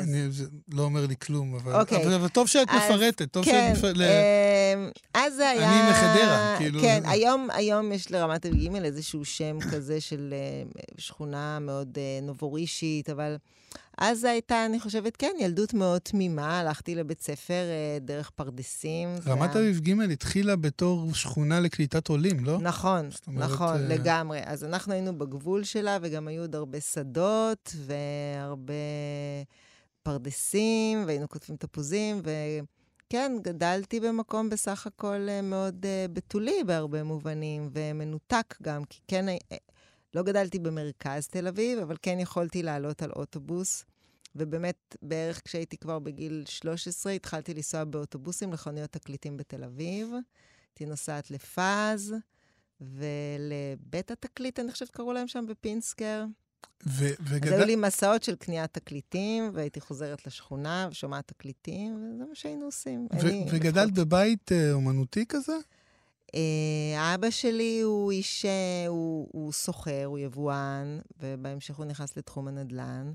אני, 0.00 0.30
זה 0.30 0.44
לא 0.72 0.82
אומר 0.82 1.06
לי 1.06 1.14
כלום, 1.16 1.54
אבל, 1.54 1.80
אוקיי. 1.80 2.04
אבל, 2.04 2.14
אבל 2.14 2.28
טוב 2.28 2.48
שאת 2.48 2.68
אז, 2.68 2.90
מפרטת, 2.90 3.32
טוב 3.32 3.44
כן, 3.44 3.72
שאת 3.74 3.78
מפרטת. 3.78 4.00
אה, 4.00 4.88
אז 5.14 5.34
זה 5.34 5.48
היה... 5.48 5.70
אני 5.70 5.90
מחדרה, 5.90 6.54
כאילו. 6.58 6.80
כן, 6.80 7.02
היום, 7.04 7.48
היום 7.52 7.92
יש 7.92 8.10
לרמת 8.10 8.46
אביב 8.46 8.76
ג' 8.76 8.84
איזשהו 8.84 9.24
שם 9.24 9.58
כזה 9.72 10.00
של 10.00 10.34
אה, 10.36 10.82
שכונה 10.98 11.58
מאוד 11.58 11.98
נובורישית, 12.22 13.10
אבל 13.10 13.36
אז 13.98 14.20
זו 14.20 14.28
הייתה, 14.28 14.66
אני 14.66 14.80
חושבת, 14.80 15.16
כן, 15.16 15.32
ילדות 15.40 15.74
מאוד 15.74 16.00
תמימה. 16.00 16.60
הלכתי 16.60 16.94
לבית 16.94 17.20
ספר 17.20 17.54
אה, 17.54 17.98
דרך 18.00 18.30
פרדסים. 18.30 19.08
רמת 19.26 19.56
אביב 19.56 19.80
ג' 19.80 20.00
התחילה 20.00 20.56
בתור 20.56 21.14
שכונה 21.14 21.60
לקליטת 21.60 22.08
עולים, 22.08 22.44
לא? 22.44 22.58
נכון, 22.60 23.08
אומרת, 23.26 23.50
נכון, 23.50 23.76
uh... 23.76 23.92
לגמרי. 23.92 24.40
אז 24.44 24.64
אנחנו 24.64 24.92
היינו 24.92 25.18
בגבול 25.18 25.64
שלה, 25.64 25.98
וגם 26.02 26.28
היו 26.28 26.42
עוד 26.42 26.54
הרבה 26.54 26.80
שדות 26.80 27.76
והרבה 27.76 28.74
פרדסים, 30.02 31.04
והיינו 31.06 31.28
כותבים 31.28 31.56
תפוזים, 31.56 32.22
וכן, 32.24 33.32
גדלתי 33.42 34.00
במקום 34.00 34.50
בסך 34.50 34.86
הכל 34.86 35.28
אה, 35.28 35.42
מאוד 35.42 35.84
uh, 35.84 36.12
בתולי 36.12 36.64
בהרבה 36.66 37.02
מובנים, 37.02 37.70
ומנותק 37.72 38.54
גם, 38.62 38.84
כי 38.84 39.00
כן... 39.08 39.26
לא 40.14 40.22
גדלתי 40.22 40.58
במרכז 40.58 41.26
תל 41.26 41.46
אביב, 41.46 41.78
אבל 41.78 41.96
כן 42.02 42.20
יכולתי 42.20 42.62
לעלות 42.62 43.02
על 43.02 43.10
אוטובוס. 43.16 43.84
ובאמת, 44.36 44.96
בערך 45.02 45.42
כשהייתי 45.44 45.76
כבר 45.76 45.98
בגיל 45.98 46.44
13, 46.48 47.12
התחלתי 47.12 47.54
לנסוע 47.54 47.84
באוטובוסים 47.84 48.52
לחנויות 48.52 48.90
תקליטים 48.90 49.36
בתל 49.36 49.64
אביב. 49.64 50.08
הייתי 50.70 50.86
נוסעת 50.86 51.30
לפאז 51.30 52.14
ולבית 52.80 54.10
התקליט, 54.10 54.60
אני 54.60 54.72
חושבת 54.72 54.90
קראו 54.90 55.12
להם 55.12 55.28
שם 55.28 55.44
בפינסקר. 55.48 56.24
ו- 56.86 57.14
וגדל... 57.20 57.48
אז 57.48 57.58
היו 57.58 57.66
לי 57.66 57.76
מסעות 57.76 58.22
של 58.22 58.36
קניית 58.36 58.72
תקליטים, 58.72 59.50
והייתי 59.52 59.80
חוזרת 59.80 60.26
לשכונה 60.26 60.88
ושומעת 60.90 61.28
תקליטים, 61.28 61.94
וזה 62.14 62.24
מה 62.28 62.34
שהיינו 62.34 62.64
עושים. 62.64 63.08
ו- 63.12 63.26
וגדלת 63.50 63.88
לפחות... 63.88 64.06
בבית 64.06 64.52
אה, 64.52 64.72
אומנותי 64.72 65.24
כזה? 65.28 65.56
אה, 66.34 67.14
אבא 67.14 67.30
שלי 67.30 67.80
הוא 67.80 68.10
איש, 68.10 68.44
אה, 68.44 68.86
הוא, 68.88 69.28
הוא 69.32 69.52
סוחר, 69.52 70.04
הוא 70.04 70.18
יבואן, 70.18 70.98
ובהמשך 71.20 71.76
הוא 71.76 71.86
נכנס 71.86 72.16
לתחום 72.16 72.48
הנדל"ן. 72.48 73.12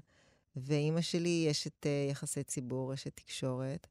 ואימא 0.56 1.02
שלי 1.02 1.46
יש 1.50 1.68
את 1.68 1.86
uh, 1.86 2.12
יחסי 2.12 2.44
ציבור, 2.44 2.94
יש 2.94 3.08
את 3.08 3.16
תקשורת. 3.16 3.88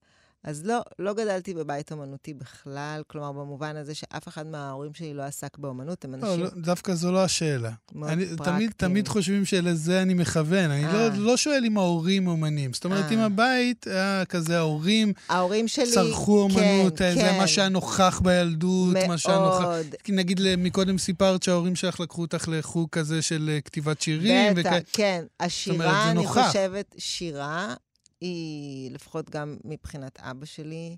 אז 0.46 0.66
לא, 0.66 0.80
לא 0.98 1.14
גדלתי 1.14 1.54
בבית 1.54 1.92
אומנותי 1.92 2.34
בכלל, 2.34 3.02
כלומר, 3.06 3.32
במובן 3.32 3.76
הזה 3.76 3.94
שאף 3.94 4.28
אחד 4.28 4.46
מההורים 4.46 4.94
שלי 4.94 5.14
לא 5.14 5.22
עסק 5.22 5.58
באומנות, 5.58 6.04
הם 6.04 6.14
לא, 6.14 6.16
אנשים... 6.16 6.40
לא, 6.40 6.44
לא, 6.44 6.62
דווקא 6.62 6.94
זו 6.94 7.12
לא 7.12 7.24
השאלה. 7.24 7.70
מאוד 7.94 8.10
אני, 8.10 8.26
פרקטיים. 8.26 8.56
תמיד, 8.56 8.72
תמיד 8.76 9.08
חושבים 9.08 9.44
שלזה 9.44 10.02
אני 10.02 10.14
מכוון. 10.14 10.70
אני 10.70 10.82
לא, 10.82 10.98
אה. 10.98 11.08
לא 11.16 11.36
שואל 11.36 11.64
אם 11.66 11.78
ההורים 11.78 12.26
אומנים. 12.26 12.72
זאת 12.72 12.84
אומרת, 12.84 13.12
אם 13.12 13.18
אה. 13.18 13.24
הבית 13.24 13.86
היה 13.86 14.24
כזה, 14.24 14.58
ההורים... 14.58 15.12
ההורים 15.28 15.68
שלי... 15.68 15.92
צרכו 15.92 16.40
אומנות, 16.40 16.98
כן, 16.98 17.14
זה 17.14 17.20
כן. 17.20 17.38
מה 17.38 17.46
שהיה 17.46 17.68
נוכח 17.68 18.20
בילדות, 18.24 18.92
מאוד. 18.92 19.06
מה 19.06 19.18
שהיה 19.18 19.38
נוכח... 19.38 19.68
נגיד, 20.08 20.40
מקודם 20.58 20.98
סיפרת 20.98 21.42
שההורים 21.42 21.76
שלך 21.76 22.00
לקחו 22.00 22.22
אותך 22.22 22.48
לחוג 22.52 22.88
כזה 22.92 23.22
של 23.22 23.50
אה, 23.52 23.60
כתיבת 23.60 24.00
שירים. 24.02 24.54
בטח, 24.54 24.70
וכ... 24.72 24.88
כן. 24.92 25.24
השירה, 25.40 26.10
אני 26.10 26.26
חושבת, 26.26 26.94
שירה 26.98 27.74
היא, 28.20 28.90
לפחות 28.90 29.30
גם 29.30 29.56
מבחינת 29.64 30.20
אבא 30.20 30.46
שלי, 30.46 30.96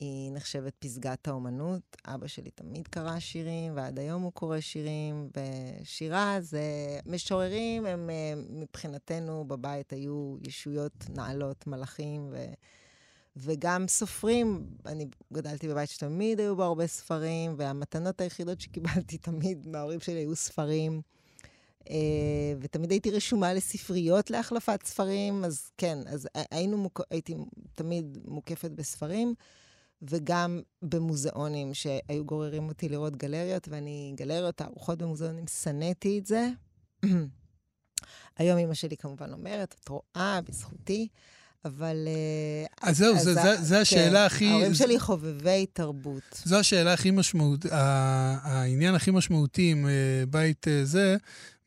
היא 0.00 0.32
נחשבת 0.32 0.74
פסגת 0.78 1.28
האומנות. 1.28 1.96
אבא 2.06 2.26
שלי 2.26 2.50
תמיד 2.50 2.88
קרא 2.88 3.18
שירים, 3.18 3.76
ועד 3.76 3.98
היום 3.98 4.22
הוא 4.22 4.32
קורא 4.32 4.60
שירים, 4.60 5.30
ושירה 5.36 6.36
זה... 6.40 6.62
משוררים 7.06 7.86
הם 7.86 8.10
אה, 8.10 8.34
מבחינתנו 8.50 9.44
בבית 9.44 9.92
היו 9.92 10.36
ישויות 10.42 11.04
נעלות, 11.08 11.66
מלאכים, 11.66 12.28
ו... 12.32 12.44
וגם 13.36 13.88
סופרים, 13.88 14.66
אני 14.86 15.06
גדלתי 15.32 15.68
בבית 15.68 15.88
שתמיד 15.90 16.40
היו 16.40 16.56
בו 16.56 16.62
הרבה 16.62 16.86
ספרים, 16.86 17.54
והמתנות 17.56 18.20
היחידות 18.20 18.60
שקיבלתי 18.60 19.18
תמיד 19.28 19.68
מההורים 19.68 20.00
שלי 20.00 20.18
היו 20.18 20.36
ספרים. 20.36 21.02
אה, 21.90 21.96
ותמיד 22.60 22.90
הייתי 22.90 23.10
רשומה 23.10 23.54
לספריות 23.54 24.30
להחלפת 24.30 24.86
ספרים, 24.86 25.44
אז 25.44 25.70
כן, 25.78 25.98
אז 26.06 26.28
היינו, 26.50 26.78
מוק... 26.78 27.00
הייתי 27.10 27.34
תמיד 27.74 28.18
מוקפת 28.24 28.70
בספרים, 28.70 29.34
וגם 30.02 30.60
במוזיאונים 30.82 31.74
שהיו 31.74 32.24
גוררים 32.24 32.68
אותי 32.68 32.88
לראות 32.88 33.16
גלריות, 33.16 33.68
ואני, 33.68 34.12
גלריות, 34.16 34.56
תערוכות 34.56 34.98
במוזיאונים, 34.98 35.44
שנאתי 35.46 36.18
את 36.18 36.26
זה. 36.26 36.48
היום 38.38 38.58
אמא 38.58 38.74
שלי 38.74 38.96
כמובן 38.96 39.32
אומרת, 39.32 39.74
את 39.80 39.88
רואה, 39.88 40.40
בזכותי. 40.48 41.08
אבל... 41.64 42.08
אה, 42.08 42.88
אז 42.88 42.96
זהו, 42.96 43.18
זה, 43.18 43.34
זה, 43.34 43.62
זה 43.62 43.80
השאלה 43.80 44.28
כן, 44.28 44.34
הכי... 44.34 44.48
ההורים 44.48 44.74
שלי 44.74 45.00
חובבי 45.00 45.66
תרבות. 45.72 46.42
זו 46.44 46.56
השאלה 46.56 46.92
הכי 46.92 47.10
משמעותית, 47.10 47.70
העניין 47.72 48.94
הכי 48.94 49.10
משמעותי 49.10 49.70
עם 49.70 49.86
אה, 49.86 50.26
בית 50.30 50.66
זה, 50.82 51.16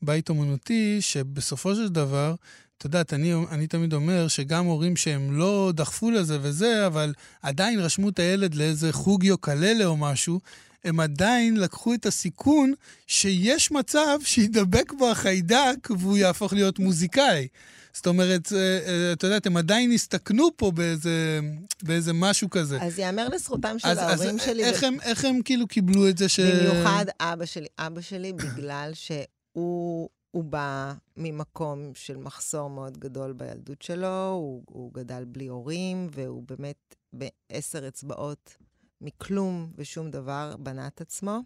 בית 0.02 0.30
אומנותי, 0.30 0.98
שבסופו 1.02 1.76
של 1.76 1.90
דבר, 1.90 2.36
את 2.78 2.86
יודעת, 2.86 3.14
אני, 3.14 3.34
אני 3.52 3.68
תמיד 3.68 3.94
אומר 3.94 4.28
שגם 4.28 4.66
הורים 4.66 4.96
שהם 4.96 5.38
לא 5.38 5.72
דחפו 5.76 6.12
לזה 6.12 6.38
וזה, 6.42 6.88
אבל 6.88 7.14
עדיין 7.42 7.80
רשמו 7.80 8.10
את 8.10 8.20
הילד 8.20 8.56
לאיזה 8.56 8.94
חוג 8.94 9.24
יוקללה 9.24 9.86
או 9.86 9.98
משהו, 9.98 10.40
הם 10.84 11.00
עדיין 11.00 11.58
לקחו 11.58 11.94
את 11.94 12.06
הסיכון 12.06 12.74
שיש 13.08 13.72
מצב 13.72 14.20
שידבק 14.24 14.94
בו 14.98 15.12
החיידק 15.12 15.88
והוא 15.90 16.18
יהפוך 16.18 16.54
להיות 16.54 16.80
מוזיקאי. 16.80 17.48
זאת 17.94 18.08
אומרת, 18.08 18.54
אה, 18.54 18.58
אה, 18.58 19.14
את 19.14 19.24
יודעת, 19.24 19.46
הם 19.46 19.58
עדיין 19.58 19.92
הסתכנו 19.92 20.50
פה 20.56 20.72
באיזה, 20.72 21.40
באיזה 21.84 22.14
משהו 22.14 22.50
כזה. 22.50 22.78
אז 22.82 23.00
יאמר 23.00 23.28
לזכותם 23.30 23.80
של 23.80 23.88
אז, 23.88 23.98
ההורים 23.98 24.36
אז 24.36 24.46
שלי. 24.46 24.64
איך, 24.64 24.84
ו... 24.84 24.86
הם, 24.86 24.98
איך 25.02 25.26
הם 25.26 25.42
כאילו 25.46 25.68
קיבלו 25.68 26.10
את 26.10 26.18
זה 26.18 26.30
ש... 26.30 26.40
במיוחד 26.40 27.06
אבא 27.20 27.46
שלי. 27.46 27.68
אבא 27.80 28.02
שלי, 28.02 28.34
בגלל 28.34 28.92
ש... 28.94 29.12
הוא, 29.58 30.10
הוא 30.32 30.44
בא 30.44 30.94
ממקום 31.18 31.92
של 31.94 32.18
מחסור 32.18 32.70
מאוד 32.70 32.98
גדול 32.98 33.34
בילדות 33.34 33.82
שלו, 33.82 34.30
הוא, 34.30 34.64
הוא 34.68 34.94
גדל 34.94 35.26
בלי 35.26 35.48
הורים, 35.48 36.08
והוא 36.12 36.44
באמת 36.48 36.96
בעשר 37.14 37.88
אצבעות 37.88 38.58
מכלום 39.02 39.72
ושום 39.76 40.12
דבר 40.12 40.56
בנה 40.60 40.88
את 40.88 41.02
עצמו. 41.02 41.40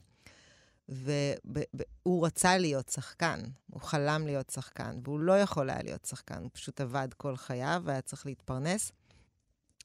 והוא 0.89 2.26
רצה 2.26 2.58
להיות 2.58 2.89
שחקן, 2.89 3.39
הוא 3.67 3.82
חלם 3.82 4.26
להיות 4.26 4.50
שחקן, 4.50 5.00
והוא 5.04 5.19
לא 5.19 5.39
יכול 5.39 5.69
היה 5.69 5.84
להיות 5.84 6.06
שחקן, 6.06 6.41
הוא 6.41 6.50
פשוט 6.54 6.82
עבד 6.82 7.08
כל 7.17 7.36
חייו 7.36 7.82
והיה 7.86 8.02
צריך 8.02 8.26
להתפרנס. 8.26 8.91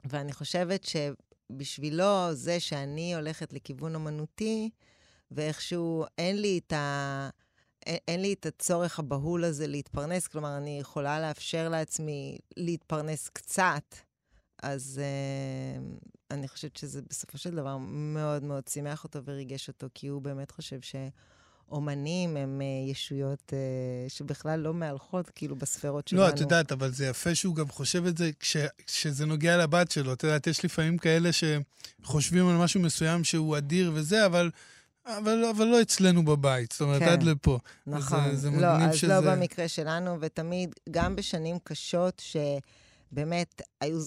ואני 0.04 0.32
חושבת 0.32 0.84
שבשבילו, 0.84 2.34
זה 2.34 2.60
שאני 2.60 3.14
הולכת 3.14 3.52
לכיוון 3.52 3.94
אומנותי, 3.94 4.70
ואיכשהו 5.30 6.04
אין 6.18 6.40
לי 6.40 6.60
את 6.66 6.72
ה... 6.72 7.28
אין, 7.86 8.22
לי 8.22 8.32
את 8.32 8.46
הצורך 8.46 8.98
הבהול 8.98 9.44
הזה 9.44 9.66
להתפרנס, 9.66 10.26
כלומר, 10.26 10.56
אני 10.56 10.78
יכולה 10.80 11.20
לאפשר 11.20 11.68
לעצמי 11.68 12.38
להתפרנס 12.56 13.28
קצת, 13.28 13.94
אז 14.62 15.00
uh, 15.00 16.06
אני 16.30 16.48
חושבת 16.48 16.76
שזה 16.76 17.00
בסופו 17.10 17.38
של 17.38 17.50
דבר 17.50 17.76
מאוד 17.88 18.42
מאוד 18.42 18.68
שימח 18.68 19.04
אותו 19.04 19.24
וריגש 19.24 19.68
אותו, 19.68 19.86
כי 19.94 20.06
הוא 20.06 20.22
באמת 20.22 20.50
חושב 20.50 20.78
שאומנים 20.80 22.36
הם 22.36 22.60
uh, 22.60 22.90
ישויות 22.90 23.52
uh, 23.52 24.12
שבכלל 24.12 24.60
לא 24.60 24.74
מהלכות, 24.74 25.30
כאילו, 25.34 25.56
בספירות 25.56 26.08
שלנו. 26.08 26.22
לא, 26.22 26.28
את 26.28 26.40
יודעת, 26.40 26.72
אבל 26.72 26.92
זה 26.92 27.06
יפה 27.06 27.34
שהוא 27.34 27.54
גם 27.54 27.68
חושב 27.68 28.06
את 28.06 28.18
זה 28.18 28.30
כש, 28.40 28.56
כשזה 28.86 29.26
נוגע 29.26 29.56
לבת 29.56 29.90
שלו. 29.90 30.12
את 30.12 30.22
יודעת, 30.24 30.46
יש 30.46 30.64
לפעמים 30.64 30.98
כאלה 30.98 31.30
שחושבים 31.32 32.48
על 32.48 32.56
משהו 32.56 32.80
מסוים 32.80 33.24
שהוא 33.24 33.56
אדיר 33.56 33.92
וזה, 33.94 34.26
אבל... 34.26 34.50
אבל, 35.06 35.44
אבל 35.44 35.66
לא 35.66 35.82
אצלנו 35.82 36.24
בבית, 36.24 36.72
זאת 36.72 36.80
אומרת, 36.80 37.02
כן, 37.02 37.08
עד 37.08 37.22
לפה. 37.22 37.58
נכון. 37.86 38.30
זה, 38.30 38.36
זה 38.36 38.50
לא, 38.50 38.66
אז 38.66 38.96
שזה... 38.96 39.08
לא 39.08 39.20
במקרה 39.20 39.68
שלנו, 39.68 40.16
ותמיד, 40.20 40.74
גם 40.90 41.16
בשנים 41.16 41.58
קשות, 41.64 42.22
שבאמת 43.12 43.62
היו, 43.80 44.00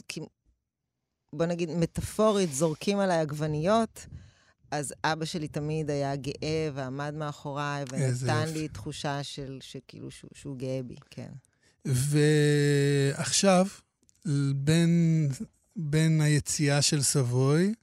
בוא 1.33 1.45
נגיד, 1.45 1.69
מטאפורית, 1.69 2.53
זורקים 2.53 2.99
עליי 2.99 3.19
עגבניות, 3.19 4.05
אז 4.71 4.93
אבא 5.03 5.25
שלי 5.25 5.47
תמיד 5.47 5.89
היה 5.89 6.15
גאה 6.15 6.69
ועמד 6.73 7.13
מאחוריי, 7.13 7.83
ונתן 7.91 8.49
לי 8.53 8.67
תחושה 8.67 9.23
של, 9.23 9.57
שכאילו 9.61 10.11
שהוא, 10.11 10.31
שהוא 10.33 10.57
גאה 10.57 10.79
בי, 10.83 10.95
כן. 11.09 11.31
ועכשיו, 11.85 13.67
בין, 14.55 15.27
בין 15.75 16.21
היציאה 16.21 16.81
של 16.81 17.01
סבוי, 17.01 17.73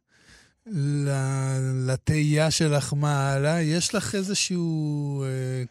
לתהייה 1.87 2.51
שלך 2.51 2.93
מה 2.93 3.33
הלאה, 3.33 3.63
יש 3.63 3.95
לך 3.95 4.15
איזשהו 4.15 5.23
אה, 5.23 5.29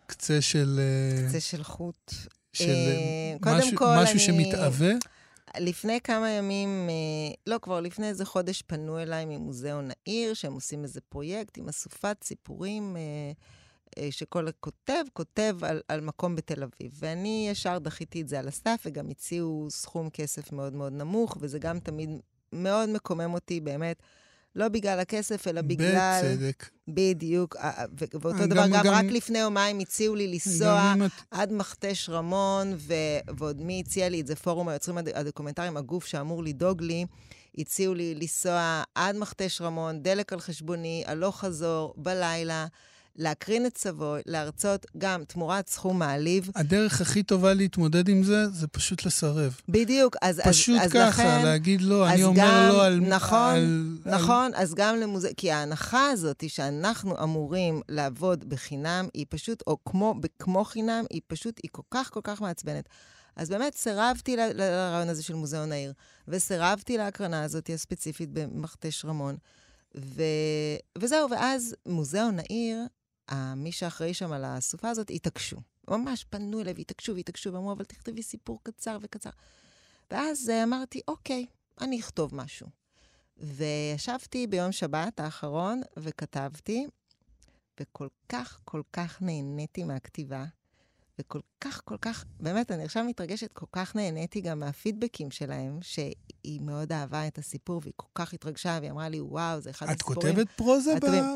קצה 0.07 0.41
של... 0.41 0.79
אה, 0.79 1.29
קצה 1.29 1.39
של 1.39 1.63
חוט. 1.63 2.11
של 2.53 2.69
אה, 2.69 3.57
משהו, 3.57 3.77
כל, 3.77 3.85
משהו 3.97 4.13
אני... 4.13 4.19
שמתהווה? 4.19 4.91
לפני 5.59 6.01
כמה 6.01 6.29
ימים, 6.29 6.89
אה, 6.89 7.33
לא, 7.47 7.57
כבר 7.61 7.81
לפני 7.81 8.07
איזה 8.07 8.25
חודש 8.25 8.61
פנו 8.61 8.99
אליי 8.99 9.25
ממוזיאון 9.25 9.89
העיר, 9.91 10.33
שהם 10.33 10.53
עושים 10.53 10.83
איזה 10.83 11.01
פרויקט 11.01 11.57
עם 11.57 11.69
אסופת 11.69 12.23
סיפורים 12.23 12.97
אה, 13.97 14.11
שכל 14.11 14.47
הכותב 14.47 15.03
כותב 15.13 15.57
על, 15.61 15.81
על 15.87 16.01
מקום 16.01 16.35
בתל 16.35 16.63
אביב. 16.63 16.91
ואני 16.99 17.47
ישר 17.51 17.77
דחיתי 17.77 18.21
את 18.21 18.29
זה 18.29 18.39
על 18.39 18.47
הסף, 18.47 18.83
וגם 18.85 19.09
הציעו 19.09 19.67
סכום 19.69 20.09
כסף 20.09 20.51
מאוד 20.51 20.73
מאוד 20.73 20.93
נמוך, 20.93 21.37
וזה 21.41 21.59
גם 21.59 21.79
תמיד 21.79 22.09
מאוד 22.53 22.89
מקומם 22.89 23.33
אותי, 23.33 23.59
באמת. 23.59 24.03
לא 24.55 24.67
בגלל 24.67 24.99
הכסף, 24.99 25.47
אלא 25.47 25.61
בגלל... 25.61 26.21
בצדק. 26.23 26.69
בדיוק. 26.87 27.55
ואותו 28.13 28.37
גם, 28.39 28.49
דבר, 28.49 28.67
גם, 28.67 28.83
גם 28.83 28.93
רק 28.93 29.05
לפני 29.05 29.39
יומיים 29.39 29.79
הציעו 29.79 30.15
לי 30.15 30.27
לנסוע 30.27 30.93
עד 31.31 31.53
מכתש 31.53 32.09
רמון, 32.09 32.73
ו... 32.77 32.93
ועוד 33.37 33.61
מי 33.61 33.83
הציע 33.85 34.09
לי 34.09 34.21
את 34.21 34.27
זה? 34.27 34.35
פורום 34.35 34.69
היוצרים 34.69 34.97
הדוקומנטריים, 34.97 35.77
הגוף 35.77 36.05
שאמור 36.05 36.43
לדאוג 36.43 36.81
לי. 36.81 37.05
הציעו 37.57 37.93
לי 37.93 38.15
לנסוע 38.15 38.83
עד 38.95 39.17
מכתש 39.17 39.61
רמון, 39.61 40.03
דלק 40.03 40.33
על 40.33 40.39
חשבוני, 40.39 41.03
הלוך 41.05 41.39
חזור, 41.39 41.93
בלילה. 41.97 42.67
להקרין 43.15 43.65
את 43.65 43.77
סבוי, 43.77 44.21
להרצות 44.25 44.85
גם 44.97 45.23
תמורת 45.27 45.69
סכום 45.69 45.99
מעליב. 45.99 46.51
הדרך 46.55 47.01
הכי 47.01 47.23
טובה 47.23 47.53
להתמודד 47.53 48.09
עם 48.09 48.23
זה, 48.23 48.49
זה 48.49 48.67
פשוט 48.67 49.05
לסרב. 49.05 49.59
בדיוק, 49.69 50.15
אז, 50.21 50.41
פשוט 50.45 50.81
אז, 50.81 50.91
ככה, 50.91 51.07
אז 51.07 51.13
לכן, 51.13 51.45
להגיד 51.45 51.81
לא, 51.81 52.09
אני 52.09 52.23
אומר 52.23 52.41
גם, 52.41 52.69
לא 52.69 52.85
על... 52.85 52.99
נכון, 52.99 53.55
על, 53.55 53.97
נכון, 54.05 54.51
על... 54.55 54.61
אז 54.61 54.73
גם 54.73 54.95
למוזיאון, 54.99 55.35
כי 55.35 55.51
ההנחה 55.51 56.09
הזאת 56.09 56.41
היא 56.41 56.49
שאנחנו 56.49 57.23
אמורים 57.23 57.81
לעבוד 57.89 58.49
בחינם, 58.49 59.07
היא 59.13 59.25
פשוט, 59.29 59.63
או 59.67 59.77
כמו, 59.85 60.15
כמו 60.39 60.63
חינם, 60.63 61.05
היא 61.09 61.21
פשוט, 61.27 61.59
היא 61.63 61.69
כל 61.71 61.81
כך 61.91 62.09
כל 62.13 62.21
כך 62.23 62.41
מעצבנת. 62.41 62.89
אז 63.35 63.49
באמת 63.49 63.75
סירבתי 63.75 64.37
לרעיון 64.37 65.09
הזה 65.09 65.23
של 65.23 65.33
מוזיאון 65.33 65.71
העיר, 65.71 65.93
וסירבתי 66.27 66.97
להקרנה 66.97 67.43
הזאת 67.43 67.69
הספציפית 67.73 68.29
במכתש 68.33 69.05
רמון. 69.05 69.35
ו... 69.97 70.23
וזהו, 70.97 71.29
ואז 71.29 71.75
מוזיאון 71.85 72.39
העיר 72.39 72.85
מי 73.55 73.71
שאחראי 73.71 74.13
שם 74.13 74.31
על 74.31 74.43
הסופה 74.45 74.89
הזאת 74.89 75.09
התעקשו. 75.09 75.57
ממש 75.89 76.23
פנו 76.23 76.61
אליי 76.61 76.73
והתעקשו 76.73 77.15
והתעקשו, 77.15 77.53
ואמרו, 77.53 77.71
אבל 77.71 77.85
תכתבי 77.85 78.23
סיפור 78.23 78.59
קצר 78.63 78.97
וקצר. 79.01 79.29
ואז 80.11 80.49
אה, 80.49 80.63
אמרתי, 80.63 81.01
אוקיי, 81.07 81.45
אני 81.81 81.99
אכתוב 81.99 82.35
משהו. 82.35 82.67
וישבתי 83.37 84.47
ביום 84.47 84.71
שבת 84.71 85.19
האחרון 85.19 85.81
וכתבתי, 85.97 86.87
וכל 87.79 88.07
כך, 88.29 88.59
כל 88.63 88.81
כך 88.93 89.21
נהניתי 89.21 89.83
מהכתיבה. 89.83 90.45
וכל 91.19 91.39
כך, 91.61 91.81
כל 91.85 91.97
כך, 92.01 92.25
באמת, 92.39 92.71
אני 92.71 92.83
עכשיו 92.83 93.03
מתרגשת, 93.03 93.53
כל 93.53 93.65
כך 93.71 93.95
נהניתי 93.95 94.41
גם 94.41 94.59
מהפידבקים 94.59 95.31
שלהם, 95.31 95.79
שהיא 95.81 96.61
מאוד 96.61 96.91
אהבה 96.91 97.27
את 97.27 97.37
הסיפור, 97.37 97.81
והיא 97.83 97.93
כל 97.95 98.07
כך 98.15 98.33
התרגשה, 98.33 98.77
והיא 98.81 98.91
אמרה 98.91 99.09
לי, 99.09 99.21
וואו, 99.21 99.61
זה 99.61 99.69
אחד 99.69 99.89
הסיפורים. 99.89 100.19
את 100.19 100.23
כותבת 100.23 100.47
פרוזה 100.55 100.95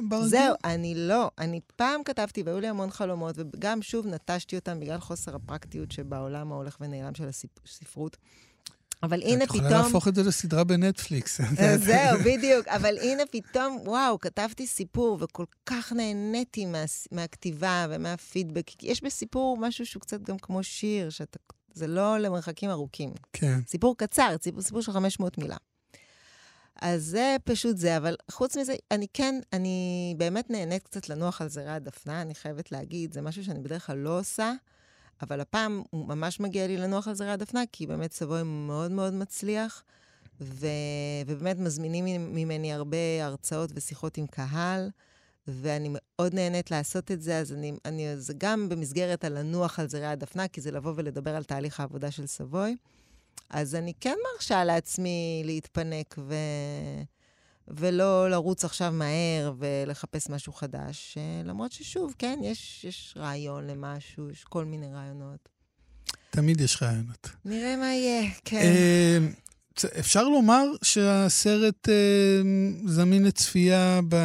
ברגיל? 0.10 0.30
זהו, 0.30 0.56
אני 0.64 0.94
לא. 0.96 1.32
אני 1.38 1.60
פעם 1.76 2.04
כתבתי, 2.04 2.44
והיו 2.44 2.60
לי 2.60 2.68
המון 2.68 2.90
חלומות, 2.92 3.36
וגם 3.38 3.82
שוב 3.82 4.08
נטשתי 4.08 4.56
אותם 4.56 4.80
בגלל 4.80 5.00
חוסר 5.00 5.36
הפרקטיות 5.36 5.92
שבעולם 5.92 6.52
ההולך 6.52 6.78
ונעלם 6.82 7.16
של 7.16 7.28
הספרות. 7.66 8.18
אבל 9.04 9.22
הנה 9.24 9.46
פתאום... 9.46 9.60
את 9.60 9.66
יכולה 9.66 9.82
להפוך 9.82 10.08
את 10.08 10.16
זה 10.16 10.24
לסדרה 10.24 10.64
בנטפליקס. 10.64 11.42
אה, 11.42 11.78
זהו, 11.88 12.20
בדיוק. 12.26 12.68
אבל 12.68 12.98
הנה 12.98 13.24
פתאום, 13.32 13.78
וואו, 13.86 14.20
כתבתי 14.20 14.68
סיפור, 14.68 15.18
וכל 15.22 15.46
כך 15.66 15.94
נהניתי 15.94 16.66
מה, 16.66 16.84
מהכתיבה 17.12 17.86
ומהפידבק. 17.90 18.84
יש 18.84 19.04
בסיפור 19.04 19.58
משהו 19.58 19.86
שהוא 19.86 20.02
קצת 20.02 20.22
גם 20.22 20.38
כמו 20.38 20.64
שיר, 20.64 21.10
שאתה... 21.10 21.40
זה 21.74 21.88
לא 21.88 22.18
למרחקים 22.18 22.70
ארוכים. 22.70 23.14
כן. 23.34 23.60
סיפור 23.68 23.98
קצר, 23.98 24.36
סיפור, 24.42 24.62
סיפור 24.62 24.82
של 24.82 24.92
500 24.92 25.38
מילה. 25.38 25.58
אז 26.82 27.04
זה 27.04 27.36
פשוט 27.44 27.78
זה, 27.78 27.98
אבל 27.98 28.16
חוץ 28.32 28.58
מזה, 28.58 28.76
אני 28.92 29.08
כן, 29.14 29.40
אני 29.54 30.16
באמת 30.18 30.50
נהנית 30.50 30.84
קצת 30.84 31.10
לנוח 31.10 31.42
על 31.42 31.50
זרי 31.50 31.70
הדפנה, 31.70 32.22
אני 32.22 32.36
חייבת 32.36 32.72
להגיד, 32.72 33.14
זה 33.14 33.22
משהו 33.22 33.44
שאני 33.44 33.60
בדרך 33.60 33.86
כלל 33.86 33.98
לא 33.98 34.20
עושה. 34.20 34.54
אבל 35.22 35.42
הפעם 35.42 35.84
הוא 35.90 36.08
ממש 36.08 36.40
מגיע 36.40 36.68
לי 36.68 36.78
לנוח 36.78 37.08
על 37.08 37.14
זרי 37.14 37.32
הדפנה, 37.32 37.62
כי 37.72 37.88
באמת 37.88 38.14
סבוי 38.14 38.44
מאוד 38.44 38.92
מאוד 38.92 39.14
מצליח, 39.14 39.84
ו... 40.42 40.68
ובאמת 41.28 41.58
מזמינים 41.58 42.06
ממני 42.36 42.74
הרבה 42.74 42.98
הרצאות 43.22 43.72
ושיחות 43.74 44.18
עם 44.18 44.28
קהל, 44.28 44.90
ואני 45.48 45.90
מאוד 45.92 46.34
נהנית 46.34 46.72
לעשות 46.72 47.12
את 47.12 47.22
זה, 47.22 47.38
אז 47.38 47.54
אני, 47.54 47.74
אני, 47.86 48.18
זה 48.18 48.34
גם 48.38 48.70
במסגרת 48.70 49.24
הלנוח 49.24 49.80
על 49.80 49.90
זרי 49.90 50.06
הדפנה, 50.06 50.48
כי 50.48 50.62
זה 50.62 50.72
לבוא 50.72 50.94
ולדבר 50.96 51.36
על 51.36 51.44
תהליך 51.44 51.80
העבודה 51.80 52.12
של 52.12 52.28
סבוי. 52.28 52.76
אז 53.50 53.76
אני 53.76 53.94
כן 54.00 54.16
מרשה 54.34 54.64
לעצמי 54.64 55.42
להתפנק 55.46 56.16
ו... 56.18 56.34
ולא 57.70 58.30
לרוץ 58.30 58.66
עכשיו 58.66 58.92
מהר 58.92 59.54
ולחפש 59.58 60.30
משהו 60.30 60.54
חדש. 60.54 61.18
אה, 61.18 61.42
למרות 61.46 61.72
ששוב, 61.72 62.14
כן, 62.18 62.40
יש, 62.44 62.86
יש 62.86 63.14
רעיון 63.18 63.68
למשהו, 63.68 64.30
יש 64.30 64.44
כל 64.44 64.66
מיני 64.66 64.94
רעיונות. 64.94 65.50
תמיד 66.30 66.62
יש 66.62 66.84
רעיונות. 66.84 67.30
נראה 67.46 67.76
מה 67.76 67.94
יהיה, 67.94 68.32
כן. 68.46 68.74
אפשר 70.00 70.24
לומר 70.24 70.64
שהסרט 70.82 71.90
אה, 71.90 71.94
זמין 72.86 73.24
לצפייה, 73.26 74.00
ב... 74.10 74.16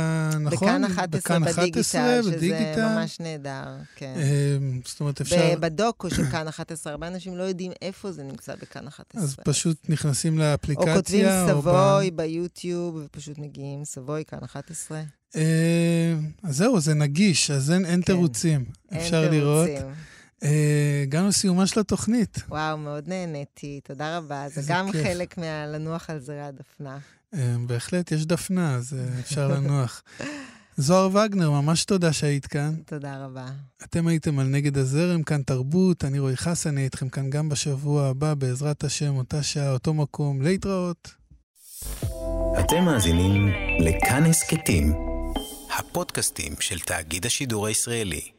נכון? 0.41 0.69
בכאן 0.69 0.85
11, 0.85 1.07
בכאן 1.07 1.43
11 1.43 2.03
בדיגיטל, 2.03 2.37
בדיגיטל, 2.37 2.73
שזה 2.75 2.87
ממש 2.87 3.21
נהדר, 3.21 3.77
כן. 3.97 4.15
אה, 4.17 4.57
זאת 4.85 5.01
אומרת, 5.01 5.21
אפשר... 5.21 5.55
בדוקו 5.61 6.11
של 6.11 6.25
כאן 6.25 6.49
11, 6.49 6.93
הרבה 6.93 7.07
אנשים 7.07 7.37
לא 7.37 7.43
יודעים 7.43 7.73
איפה 7.83 8.13
זה 8.13 8.23
נמצא 8.23 8.55
בכאן 8.63 8.87
11. 8.87 9.23
אז 9.23 9.37
פשוט 9.45 9.77
נכנסים 9.89 10.39
לאפליקציה, 10.39 10.93
או 10.93 10.97
כותבים 10.97 11.27
סבוי 11.49 12.11
ב... 12.11 12.17
ביוטיוב, 12.17 13.01
ופשוט 13.05 13.39
מגיעים 13.39 13.85
סבוי, 13.85 14.25
כאן 14.25 14.39
11. 14.45 15.03
אה, 15.37 16.15
אז 16.43 16.57
זהו, 16.57 16.81
זה 16.81 16.95
נגיש, 16.95 17.51
אז 17.51 17.71
אין, 17.71 17.85
אין 17.85 18.01
כן. 18.01 18.07
תירוצים. 18.07 18.65
אפשר 18.97 19.25
אין 19.25 19.33
לראות. 19.33 19.67
תירוצים. 19.67 19.89
אה, 19.89 20.14
הגענו 21.03 21.29
לסיומה 21.29 21.67
של 21.67 21.81
התוכנית. 21.81 22.39
וואו, 22.49 22.79
מאוד 22.79 23.09
נהניתי, 23.09 23.81
תודה 23.85 24.19
רבה. 24.19 24.49
זה 24.49 24.63
גם 24.67 24.93
כיף. 24.93 25.07
חלק 25.07 25.39
מהלנוח 25.39 26.11
על 26.11 26.21
זרי 26.21 26.41
הדפנה. 26.41 26.99
אה, 27.35 27.57
בהחלט, 27.67 28.13
יש 28.13 28.27
דפנה, 28.27 28.75
אז 28.75 28.97
אה, 28.99 29.21
אפשר 29.21 29.49
לנוח. 29.49 30.03
זוהר 30.77 31.09
וגנר, 31.17 31.51
ממש 31.51 31.85
תודה 31.85 32.13
שהיית 32.13 32.47
כאן. 32.47 32.75
תודה 32.87 33.25
רבה. 33.25 33.47
אתם 33.85 34.07
הייתם 34.07 34.39
על 34.39 34.47
נגד 34.47 34.79
הזרם, 34.79 35.23
כאן 35.23 35.43
תרבות, 35.43 36.05
אני 36.05 36.19
רועי 36.19 36.37
חסן, 36.37 36.71
אני 36.71 36.85
איתכם 36.85 37.09
כאן 37.09 37.31
גם 37.31 37.49
בשבוע 37.49 38.07
הבא, 38.07 38.35
בעזרת 38.35 38.85
השם, 38.85 39.17
אותה 39.17 39.43
שעה, 39.43 39.73
אותו 39.73 39.95
מקום, 39.95 40.43
להתראות. 40.43 41.15
אתם 42.61 42.85
מאזינים 42.85 43.49
לכאן 43.81 44.25
הסכתים, 44.25 44.93
הפודקאסטים 45.79 46.55
של 46.61 46.79
תאגיד 46.79 47.27
השידור 47.27 47.67
הישראלי. 47.67 48.34